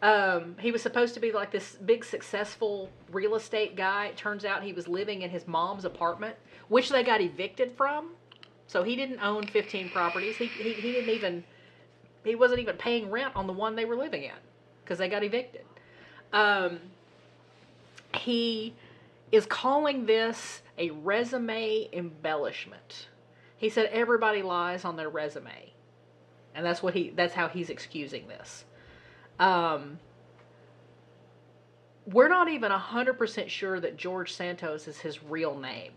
[0.00, 4.06] Um, he was supposed to be like this big successful real estate guy.
[4.06, 6.36] It turns out he was living in his mom's apartment,
[6.68, 8.10] which they got evicted from.
[8.68, 10.36] So he didn't own 15 properties.
[10.36, 11.42] He, he, he didn't even,
[12.22, 14.36] he wasn't even paying rent on the one they were living in
[14.84, 15.64] because they got evicted.
[16.32, 16.78] Um,
[18.14, 18.74] he
[19.32, 23.08] is calling this a resume embellishment.
[23.56, 25.72] He said everybody lies on their resume.
[26.54, 28.64] And that's what he that's how he's excusing this.
[29.38, 29.98] Um,
[32.06, 35.92] we're not even 100% sure that George Santos is his real name.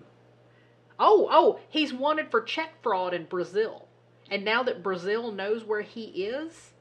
[0.99, 3.88] Oh, oh, he's wanted for check fraud in Brazil.
[4.29, 6.71] And now that Brazil knows where he is,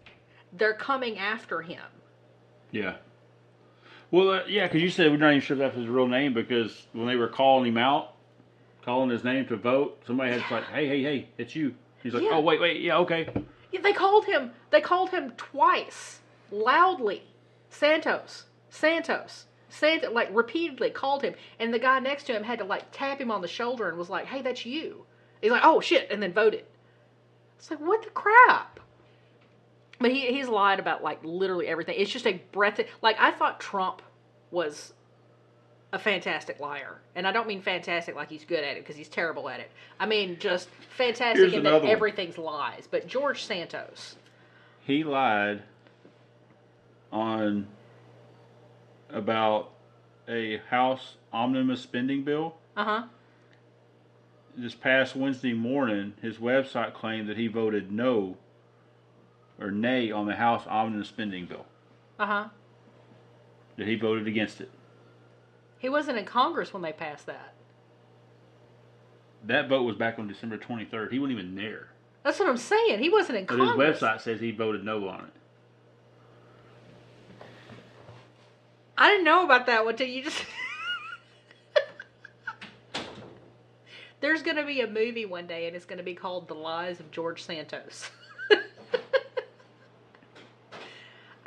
[0.52, 1.84] they're coming after him.
[2.70, 2.96] Yeah.
[4.10, 6.86] Well, uh, yeah, because you said we're not even sure that's his real name because
[6.92, 8.14] when they were calling him out,
[8.84, 12.22] calling his name to vote, somebody had like, "Hey, hey, hey, it's you." He's like,
[12.24, 12.30] Yeah.
[12.32, 13.28] "Oh, wait, wait, yeah, okay."
[13.70, 14.50] Yeah, They called him.
[14.70, 17.22] They called him twice, loudly.
[17.68, 22.64] Santos, Santos, Santos, like repeatedly called him, and the guy next to him had to
[22.64, 25.06] like tap him on the shoulder and was like, "Hey, that's you."
[25.40, 26.64] He's like, "Oh shit," and then voted.
[27.60, 28.80] It's like, what the crap?
[30.00, 31.96] But he he's lied about like literally everything.
[31.98, 32.80] It's just a breath.
[33.02, 34.00] Like I thought Trump
[34.50, 34.94] was
[35.92, 39.08] a fantastic liar, and I don't mean fantastic like he's good at it because he's
[39.08, 39.70] terrible at it.
[39.98, 41.90] I mean just fantastic Here's in that one.
[41.90, 42.88] everything's lies.
[42.90, 44.16] But George Santos,
[44.80, 45.62] He lied
[47.12, 47.66] on
[49.10, 49.70] about
[50.28, 52.54] a House omnibus spending bill.
[52.76, 53.02] uh huh,
[54.56, 58.36] This past Wednesday morning, his website claimed that he voted no
[59.60, 61.66] or nay on the House omnibus spending bill.
[62.18, 62.44] uh huh.
[63.76, 64.70] That he voted against it.
[65.78, 67.54] He wasn't in Congress when they passed that.
[69.46, 71.12] That vote was back on December 23rd.
[71.12, 71.88] He wasn't even there.
[72.22, 72.98] That's what I'm saying.
[72.98, 73.98] He wasn't in But Congress.
[73.98, 75.32] his website says he voted no on it.
[78.98, 80.44] I didn't know about that one till you just.
[84.20, 86.54] There's going to be a movie one day, and it's going to be called "The
[86.54, 88.10] Lies of George Santos."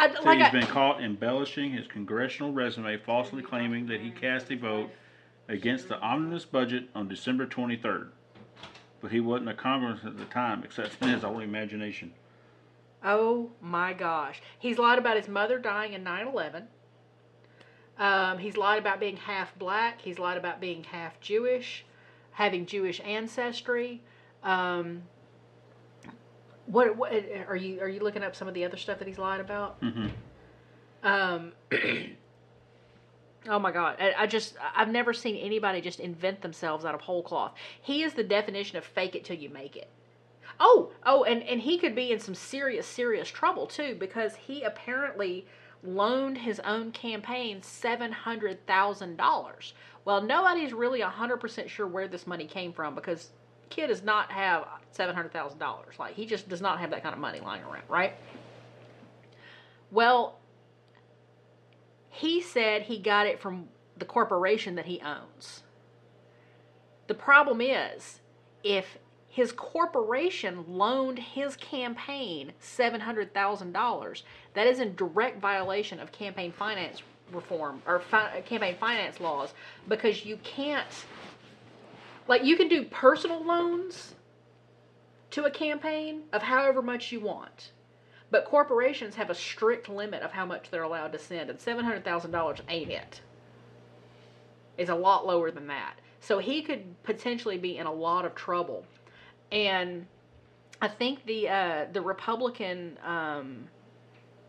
[0.03, 4.11] I, So like he's I, been caught embellishing his congressional resume, falsely claiming that he
[4.11, 4.89] cast a vote
[5.47, 8.09] against the omnibus budget on December 23rd.
[9.01, 12.13] But he wasn't a congressman at the time, except in his own imagination.
[13.03, 14.41] Oh my gosh.
[14.57, 16.67] He's lied about his mother dying in 9 11.
[17.97, 20.01] Um, he's lied about being half black.
[20.01, 21.85] He's lied about being half Jewish,
[22.31, 24.01] having Jewish ancestry.
[24.41, 25.03] Um,
[26.65, 27.11] what, what
[27.47, 29.77] are you are you looking up some of the other stuff that he's lied about?
[29.81, 30.07] hmm
[31.03, 31.51] Um,
[33.49, 33.97] oh my God.
[33.99, 37.53] I, I just, I've never seen anybody just invent themselves out of whole cloth.
[37.81, 39.89] He is the definition of fake it till you make it.
[40.59, 44.63] Oh, oh, and, and he could be in some serious, serious trouble too because he
[44.63, 45.45] apparently
[45.83, 49.73] loaned his own campaign $700,000.
[50.05, 53.29] Well, nobody's really 100% sure where this money came from because
[53.73, 54.67] kid does not have
[54.97, 55.99] $700,000.
[55.99, 58.13] Like, he just does not have that kind of money lying around, right?
[59.91, 60.39] Well,
[62.09, 63.67] he said he got it from
[63.97, 65.63] the corporation that he owns.
[67.07, 68.19] The problem is,
[68.63, 68.97] if
[69.27, 74.21] his corporation loaned his campaign $700,000,
[74.53, 77.01] that is in direct violation of campaign finance
[77.31, 79.53] reform or fi- campaign finance laws
[79.87, 80.87] because you can't,
[82.27, 84.15] like, you can do personal loans
[85.31, 87.71] to a campaign of however much you want.
[88.29, 91.85] But corporations have a strict limit of how much they're allowed to send, and seven
[91.85, 93.21] hundred thousand dollars ain't it.
[94.77, 95.99] It's a lot lower than that.
[96.19, 98.85] So he could potentially be in a lot of trouble.
[99.51, 100.07] And
[100.81, 103.67] I think the uh, the Republican um,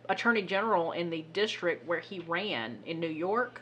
[0.09, 3.61] attorney general in the district where he ran in New York,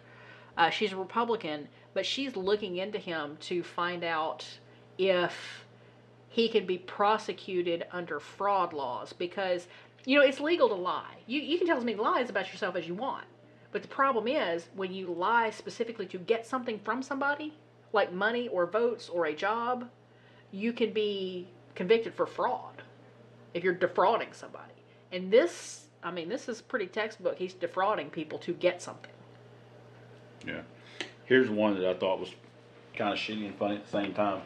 [0.57, 4.47] uh, she's a Republican, but she's looking into him to find out
[4.99, 5.65] if
[6.29, 9.67] he can be prosecuted under fraud laws because
[10.05, 11.17] you know it's legal to lie.
[11.27, 13.25] You you can tell as many lies about yourself as you want.
[13.71, 17.55] But the problem is when you lie specifically to get something from somebody,
[17.93, 19.89] like money or votes or a job,
[20.51, 22.83] you can be convicted for fraud
[23.55, 24.73] if you're defrauding somebody.
[25.11, 27.39] And this, I mean, this is pretty textbook.
[27.39, 29.11] He's defrauding people to get something.
[30.47, 30.61] Yeah.
[31.33, 32.29] Here's one that I thought was
[32.95, 34.43] kind of shitty and funny at the same time.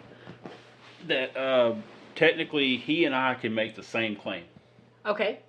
[1.08, 1.74] That uh,
[2.14, 4.44] technically he and I can make the same claim,
[5.04, 5.40] Okay.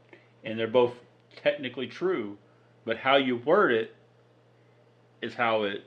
[0.44, 0.96] and they're both
[1.36, 2.40] technically true,
[2.86, 3.94] but how you word it
[5.22, 5.84] is how it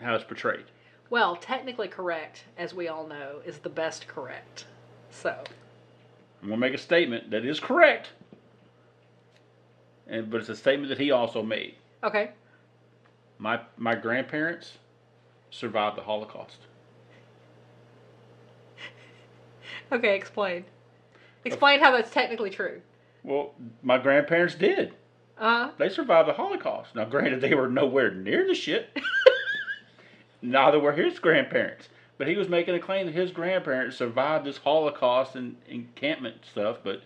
[0.00, 0.64] how it's portrayed.
[1.10, 4.64] Well, technically correct, as we all know, is the best correct.
[5.10, 5.44] So,
[6.42, 8.08] I'm gonna make a statement that is correct.
[10.06, 11.74] and but it's a statement that he also made.
[12.02, 12.30] Okay.
[13.38, 14.78] My my grandparents
[15.50, 16.58] survived the Holocaust.
[19.90, 20.64] Okay, explain.
[21.44, 22.82] Explain how that's technically true.
[23.22, 24.94] Well, my grandparents did.
[25.38, 25.70] Uh-huh.
[25.78, 26.94] They survived the Holocaust.
[26.94, 28.90] Now, granted, they were nowhere near the shit.
[30.42, 31.88] Neither were his grandparents.
[32.18, 36.78] But he was making a claim that his grandparents survived this Holocaust and encampment stuff.
[36.82, 37.02] But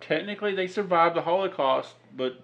[0.00, 2.43] technically, they survived the Holocaust, but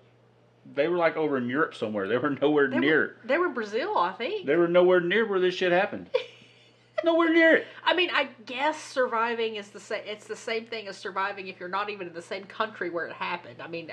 [0.74, 2.08] they were like over in Europe somewhere.
[2.08, 3.00] They were nowhere they near.
[3.00, 4.46] were, they were Brazil, I think.
[4.46, 6.10] They were nowhere near where this shit happened.
[7.04, 7.66] nowhere near it.
[7.84, 10.02] I mean, I guess surviving is the same.
[10.06, 13.06] It's the same thing as surviving if you're not even in the same country where
[13.06, 13.56] it happened.
[13.60, 13.90] I mean,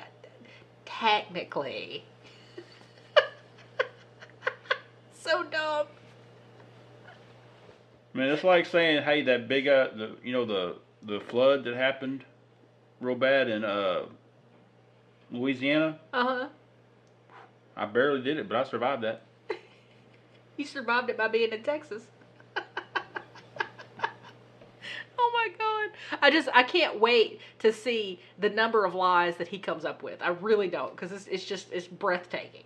[0.86, 2.04] technically.
[5.14, 5.88] so dumb.
[8.14, 11.64] I mean, it's like saying, "Hey, that big, uh, the you know the the flood
[11.66, 12.24] that happened
[13.00, 14.06] real bad in uh,
[15.32, 16.00] Louisiana.
[16.14, 16.48] Uh huh.
[17.78, 19.22] I barely did it, but I survived that.
[20.58, 22.02] You survived it by being in Texas.
[22.58, 22.62] oh
[25.20, 26.20] my god.
[26.20, 30.02] I just I can't wait to see the number of lies that he comes up
[30.02, 30.20] with.
[30.20, 32.64] I really don't because it's, it's just it's breathtaking.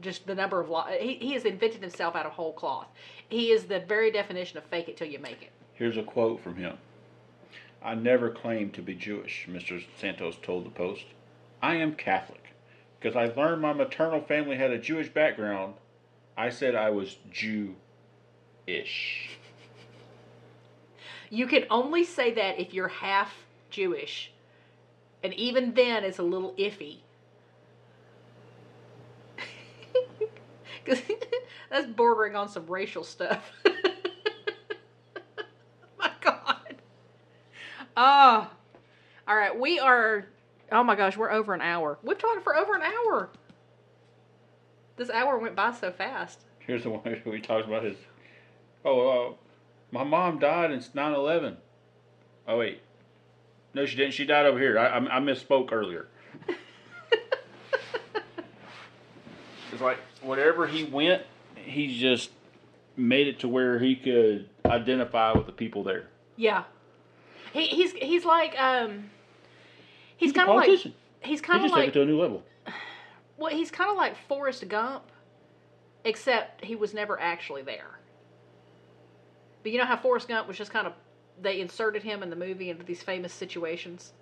[0.00, 0.96] Just the number of lies.
[1.02, 2.88] He, he has invented himself out of whole cloth.
[3.28, 5.50] He is the very definition of fake it till you make it.
[5.74, 6.78] Here's a quote from him.
[7.82, 9.84] I never claimed to be Jewish, Mr.
[10.00, 11.04] Santos told the Post.
[11.60, 12.43] I am Catholic.
[13.04, 15.74] Because I learned my maternal family had a Jewish background,
[16.38, 19.28] I said I was Jew-ish.
[21.30, 23.34] You can only say that if you're half
[23.68, 24.30] Jewish.
[25.24, 26.98] And even then, it's a little iffy.
[30.84, 31.02] Because
[31.70, 33.50] that's bordering on some racial stuff.
[35.98, 36.76] my God.
[37.96, 38.48] Oh.
[39.26, 39.58] All right.
[39.58, 40.26] We are.
[40.74, 41.98] Oh my gosh, we're over an hour.
[42.02, 43.30] We've talked for over an hour.
[44.96, 46.40] This hour went by so fast.
[46.58, 47.96] Here's the one who he talks about his.
[48.84, 49.34] Oh, uh,
[49.92, 51.56] my mom died in 9 11.
[52.48, 52.82] Oh, wait.
[53.72, 54.14] No, she didn't.
[54.14, 54.78] She died over here.
[54.78, 56.08] I, I, I misspoke earlier.
[59.74, 61.24] It's like wherever he went,
[61.56, 62.30] he just
[62.96, 66.06] made it to where he could identify with the people there.
[66.36, 66.62] Yeah.
[67.52, 69.10] He, he's he's like um.
[70.16, 70.92] He's, He's kind of like
[71.22, 72.42] he's kind of like it to a new level.
[73.36, 75.04] Well, he's kind of like Forrest Gump,
[76.04, 77.98] except he was never actually there.
[79.62, 80.92] But you know how Forrest Gump was just kind of
[81.42, 84.12] they inserted him in the movie into these famous situations.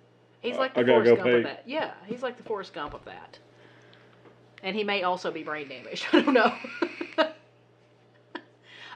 [0.41, 1.37] He's Uh, like the I Forrest go Gump pay.
[1.37, 1.63] of that.
[1.67, 3.37] Yeah, he's like the Forrest Gump of that.
[4.63, 6.05] And he may also be brain damaged.
[6.13, 6.53] I don't know.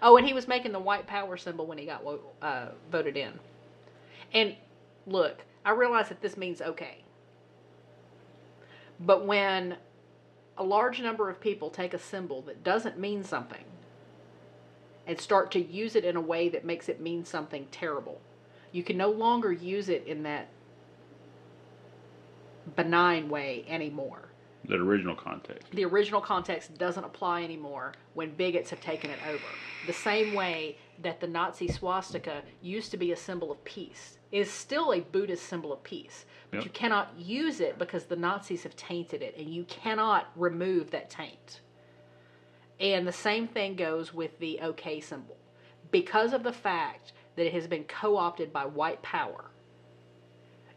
[0.02, 3.18] oh, and he was making the white power symbol when he got wo- uh, voted
[3.18, 3.34] in.
[4.34, 4.56] And
[5.06, 7.04] look, I realize that this means okay.
[9.02, 9.76] But when
[10.58, 13.66] a large number of people take a symbol that doesn't mean something
[15.06, 18.22] and start to use it in a way that makes it mean something terrible,
[18.72, 20.48] you can no longer use it in that
[22.78, 24.30] benign way anymore.
[24.70, 25.70] That original context.
[25.74, 29.44] The original context doesn't apply anymore when bigots have taken it over.
[29.86, 34.52] The same way that the Nazi swastika used to be a symbol of peace is
[34.52, 36.66] still a Buddhist symbol of peace, but Yep.
[36.66, 41.10] you cannot use it because the Nazis have tainted it, and you cannot remove that
[41.10, 41.62] taint.
[42.80, 45.38] And the same thing goes with the OK symbol.
[45.92, 49.46] Because of the fact that it has been co opted by white power,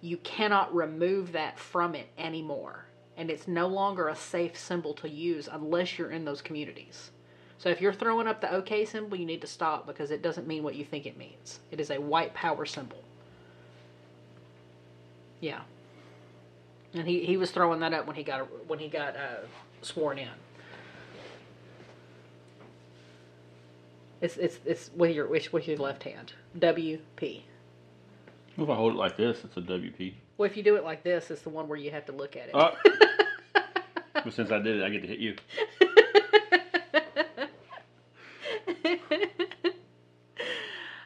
[0.01, 2.87] you cannot remove that from it anymore.
[3.17, 7.11] And it's no longer a safe symbol to use unless you're in those communities.
[7.59, 10.47] So if you're throwing up the OK symbol, you need to stop because it doesn't
[10.47, 11.61] mean what you think it means.
[11.71, 13.05] It is a white power symbol.
[15.41, 15.61] Yeah.
[16.95, 19.47] And he, he was throwing that up when he got when he got uh,
[19.83, 20.29] sworn in.
[24.21, 26.33] It's it's it's with your with with your left hand.
[26.59, 27.45] W P.
[28.59, 30.13] If I hold it like this, it's a WP.
[30.37, 32.37] Well, if you do it like this, it's the one where you have to look
[32.37, 32.55] at it.
[32.55, 32.73] Uh,
[34.13, 35.37] but since I did it, I get to hit you.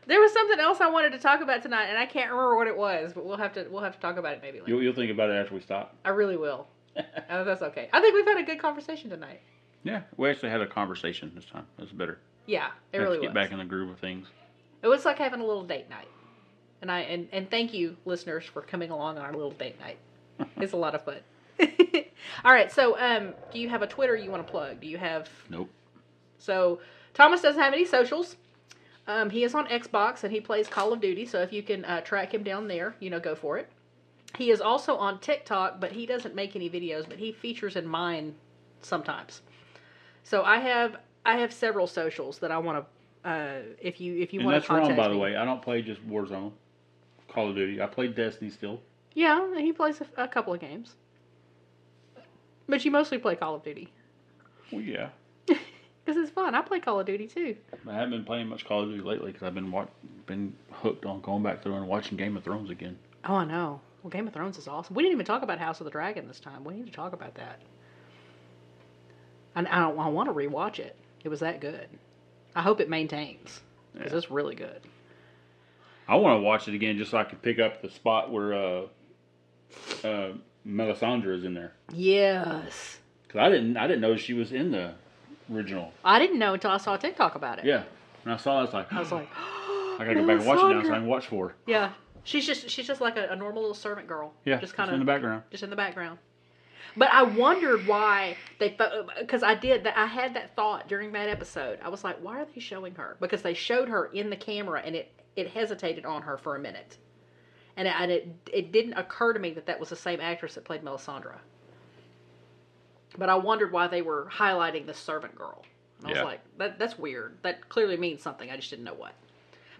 [0.06, 2.66] there was something else I wanted to talk about tonight, and I can't remember what
[2.66, 3.12] it was.
[3.12, 4.70] But we'll have to we'll have to talk about it maybe later.
[4.72, 5.96] You'll, you'll think about it after we stop.
[6.04, 6.66] I really will.
[7.30, 7.88] Oh, that's okay.
[7.92, 9.40] I think we've had a good conversation tonight.
[9.82, 11.66] Yeah, we actually had a conversation this time.
[11.78, 12.18] That's better.
[12.46, 13.34] Yeah, it really get was.
[13.34, 14.28] back in the groove of things.
[14.82, 16.08] It was like having a little date night.
[16.82, 19.98] And I and, and thank you, listeners, for coming along on our little date night.
[20.58, 21.18] It's a lot of fun.
[22.44, 24.80] All right, so um, do you have a Twitter you want to plug?
[24.80, 25.70] Do you have Nope.
[26.38, 26.80] so
[27.14, 28.36] Thomas doesn't have any socials.
[29.06, 31.26] Um, he is on Xbox and he plays Call of Duty.
[31.26, 33.68] So if you can uh, track him down there, you know, go for it.
[34.36, 37.86] He is also on TikTok, but he doesn't make any videos, but he features in
[37.86, 38.34] mine
[38.80, 39.42] sometimes.
[40.24, 43.28] So I have I have several socials that I want to.
[43.28, 45.36] Uh, if you if you want to contact wrong, by the way.
[45.36, 46.52] I don't play just Warzone,
[47.28, 47.80] Call of Duty.
[47.80, 48.80] I play Destiny still.
[49.14, 50.96] Yeah, he plays a, a couple of games,
[52.68, 53.92] but you mostly play Call of Duty
[54.72, 55.10] Well, yeah.
[56.04, 56.54] Because it's fun.
[56.54, 57.56] I play Call of Duty too.
[57.88, 59.86] I haven't been playing much Call of Duty lately because I've been wa-
[60.26, 62.98] been hooked on going back through and watching Game of Thrones again.
[63.24, 63.80] Oh, I know.
[64.02, 64.94] Well, Game of Thrones is awesome.
[64.94, 66.62] We didn't even talk about House of the Dragon this time.
[66.64, 67.60] We need to talk about that.
[69.54, 69.98] And I don't.
[69.98, 70.96] I want to rewatch it.
[71.22, 71.88] It was that good.
[72.54, 73.60] I hope it maintains
[73.94, 74.18] because Yeah.
[74.18, 74.80] it's really good.
[76.06, 78.52] I want to watch it again just so I can pick up the spot where
[78.52, 78.82] uh,
[80.04, 80.32] uh,
[80.66, 81.72] Melisandre is in there.
[81.92, 82.98] Yes.
[83.26, 84.94] Because I didn't I didn't know she was in the
[85.52, 85.92] original.
[86.04, 87.64] I didn't know until I saw a TikTok about it.
[87.64, 87.84] Yeah.
[88.22, 90.46] When I saw it, I was like, I was like, I gotta go back and
[90.46, 91.54] watch it now so I can watch for her.
[91.66, 91.92] yeah.
[92.26, 94.32] She's just she's just like a, a normal little servant girl.
[94.46, 95.42] Yeah, Just kind of in the background.
[95.50, 96.18] just in the background.
[96.96, 98.78] But I wondered why they
[99.20, 99.98] because I did that.
[99.98, 101.80] I had that thought during that episode.
[101.84, 103.18] I was like, why are they showing her?
[103.20, 106.58] Because they showed her in the camera and it it hesitated on her for a
[106.58, 106.96] minute,
[107.76, 110.54] and it and it, it didn't occur to me that that was the same actress
[110.54, 111.34] that played Melisandre.
[113.16, 115.64] But I wondered why they were highlighting the servant girl.
[116.00, 117.36] And I was like, that that's weird.
[117.42, 118.50] That clearly means something.
[118.50, 119.14] I just didn't know what.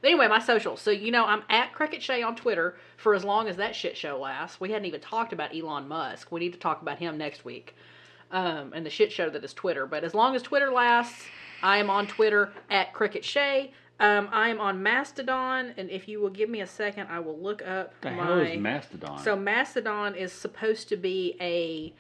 [0.01, 0.81] But anyway, my socials.
[0.81, 3.97] So you know, I'm at Cricket Shay on Twitter for as long as that shit
[3.97, 4.61] show lasts.
[4.61, 6.31] We hadn't even talked about Elon Musk.
[6.31, 7.75] We need to talk about him next week,
[8.31, 9.87] um, and the shit show that is Twitter.
[9.87, 11.25] But as long as Twitter lasts,
[11.63, 13.73] I am on Twitter at Cricket Shay.
[14.01, 17.39] Um, I am on Mastodon, and if you will give me a second, I will
[17.39, 18.25] look up The my.
[18.25, 19.19] hell is Mastodon?
[19.23, 21.95] So Mastodon is supposed to be a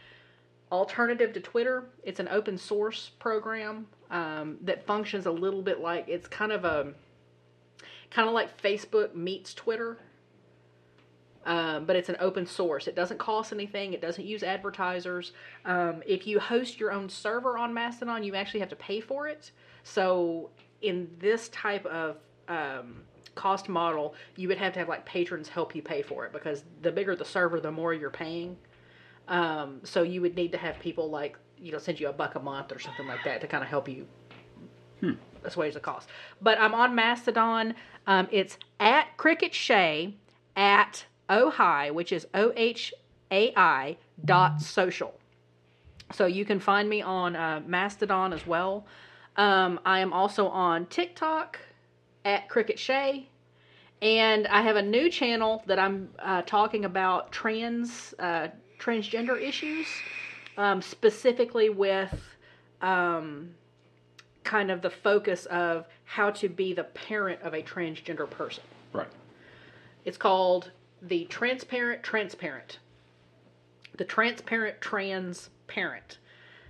[0.72, 1.84] alternative to Twitter.
[2.02, 6.64] It's an open source program um, that functions a little bit like it's kind of
[6.64, 6.94] a
[8.10, 9.98] kind of like Facebook meets Twitter.
[11.46, 12.86] Um, but it's an open source.
[12.86, 13.92] It doesn't cost anything.
[13.92, 15.32] It doesn't use advertisers.
[15.66, 19.28] Um, if you host your own server on Mastodon, you actually have to pay for
[19.28, 19.50] it.
[19.82, 20.48] So
[20.80, 22.16] in this type of
[22.48, 23.02] um,
[23.34, 26.64] cost model, you would have to have like patrons help you pay for it because
[26.80, 28.56] the bigger the server, the more you're paying.
[29.28, 32.34] Um, so you would need to have people like you know send you a buck
[32.34, 34.06] a month or something like that to kind of help you
[35.44, 36.08] assuage the cost.
[36.40, 37.74] But I'm on Mastodon.
[38.06, 40.14] Um, it's at Cricket Shay
[40.56, 42.92] at Ohai, which is O H
[43.30, 45.14] A I dot social.
[46.12, 48.86] So you can find me on uh, Mastodon as well.
[49.36, 51.58] Um, I am also on TikTok
[52.24, 53.28] at Cricket Shay.
[54.02, 58.48] And I have a new channel that I'm uh, talking about trans uh,
[58.84, 59.86] transgender issues,
[60.56, 62.14] um, specifically with
[62.82, 63.50] um,
[64.42, 68.62] kind of the focus of how to be the parent of a transgender person.
[68.92, 69.08] right.
[70.04, 70.70] It's called
[71.00, 72.78] the Transparent Transparent.
[73.96, 76.18] The Transparent Transparent.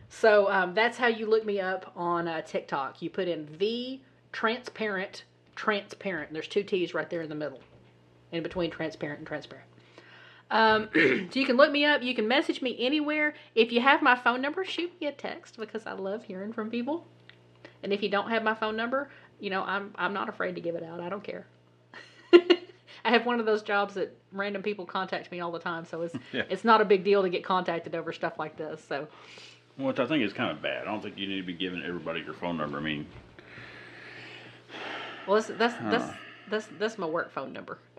[0.09, 3.03] So um, that's how you look me up on uh, TikTok.
[3.03, 4.01] You put in the
[4.31, 5.25] Transparent
[5.57, 6.29] Transparent.
[6.29, 7.61] And there's two T's right there in the middle,
[8.31, 9.67] in between transparent and transparent.
[10.51, 11.01] Um, so
[11.41, 12.03] you can look me up.
[12.03, 13.35] You can message me anywhere.
[13.55, 16.71] If you have my phone number, shoot me a text because I love hearing from
[16.71, 17.07] people.
[17.83, 19.11] And if you don't have my phone number,
[19.41, 21.01] you know I'm I'm not afraid to give it out.
[21.01, 21.47] I don't care.
[22.33, 26.03] I have one of those jobs that random people contact me all the time, so
[26.03, 26.45] it's Yeah.
[26.49, 28.83] it's not a big deal to get contacted over stuff like this.
[28.89, 29.09] So
[29.77, 30.83] Which I think is kind of bad.
[30.83, 32.79] I don't think you need to be giving everybody your phone number.
[32.79, 33.07] I mean,
[35.27, 36.17] well, that's that's that's
[36.49, 37.79] that's, that's my work phone number.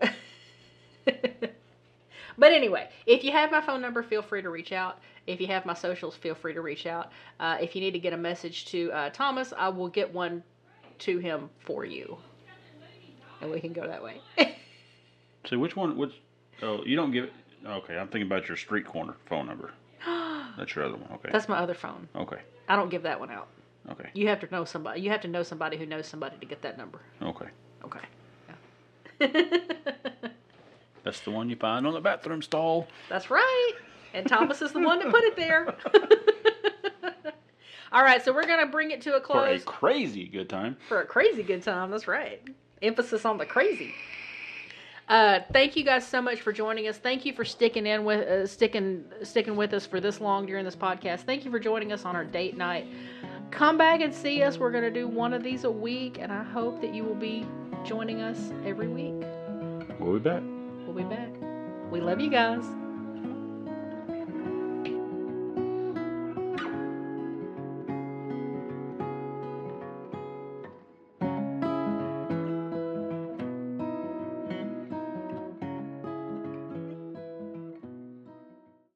[2.38, 4.98] but anyway, if you have my phone number, feel free to reach out.
[5.26, 7.10] If you have my socials, feel free to reach out.
[7.40, 10.42] Uh, if you need to get a message to uh, Thomas, I will get one
[11.00, 12.16] to him for you,
[13.40, 14.20] and we can go that way.
[15.46, 15.96] so which one?
[15.96, 16.12] Which?
[16.62, 17.32] Oh, you don't give it.
[17.66, 19.72] Okay, I'm thinking about your street corner phone number.
[20.56, 21.10] That's your other one.
[21.14, 21.30] Okay.
[21.32, 22.08] That's my other phone.
[22.16, 22.38] okay.
[22.68, 23.48] I don't give that one out.
[23.90, 24.10] Okay.
[24.14, 25.00] You have to know somebody.
[25.00, 27.00] You have to know somebody who knows somebody to get that number.
[27.22, 27.46] Okay.
[27.84, 28.00] Okay.
[31.06, 32.88] That's the one you find on the bathroom stall.
[33.08, 33.72] That's right.
[34.12, 35.72] And Thomas is the one that put it there.
[37.92, 39.62] All right, so we're gonna bring it to a close.
[39.62, 40.76] For a crazy good time.
[40.88, 41.92] for a crazy good time.
[41.92, 42.42] That's right.
[42.82, 43.94] Emphasis on the crazy.
[45.08, 46.98] Uh, thank you guys so much for joining us.
[46.98, 50.64] Thank you for sticking in with uh, sticking sticking with us for this long during
[50.64, 51.20] this podcast.
[51.20, 52.88] Thank you for joining us on our date night.
[53.52, 54.58] Come back and see us.
[54.58, 57.46] We're gonna do one of these a week, and I hope that you will be
[57.84, 59.24] joining us every week.
[60.00, 60.55] We'll be back.
[60.96, 61.28] We'll be back.
[61.90, 62.85] We love you guys.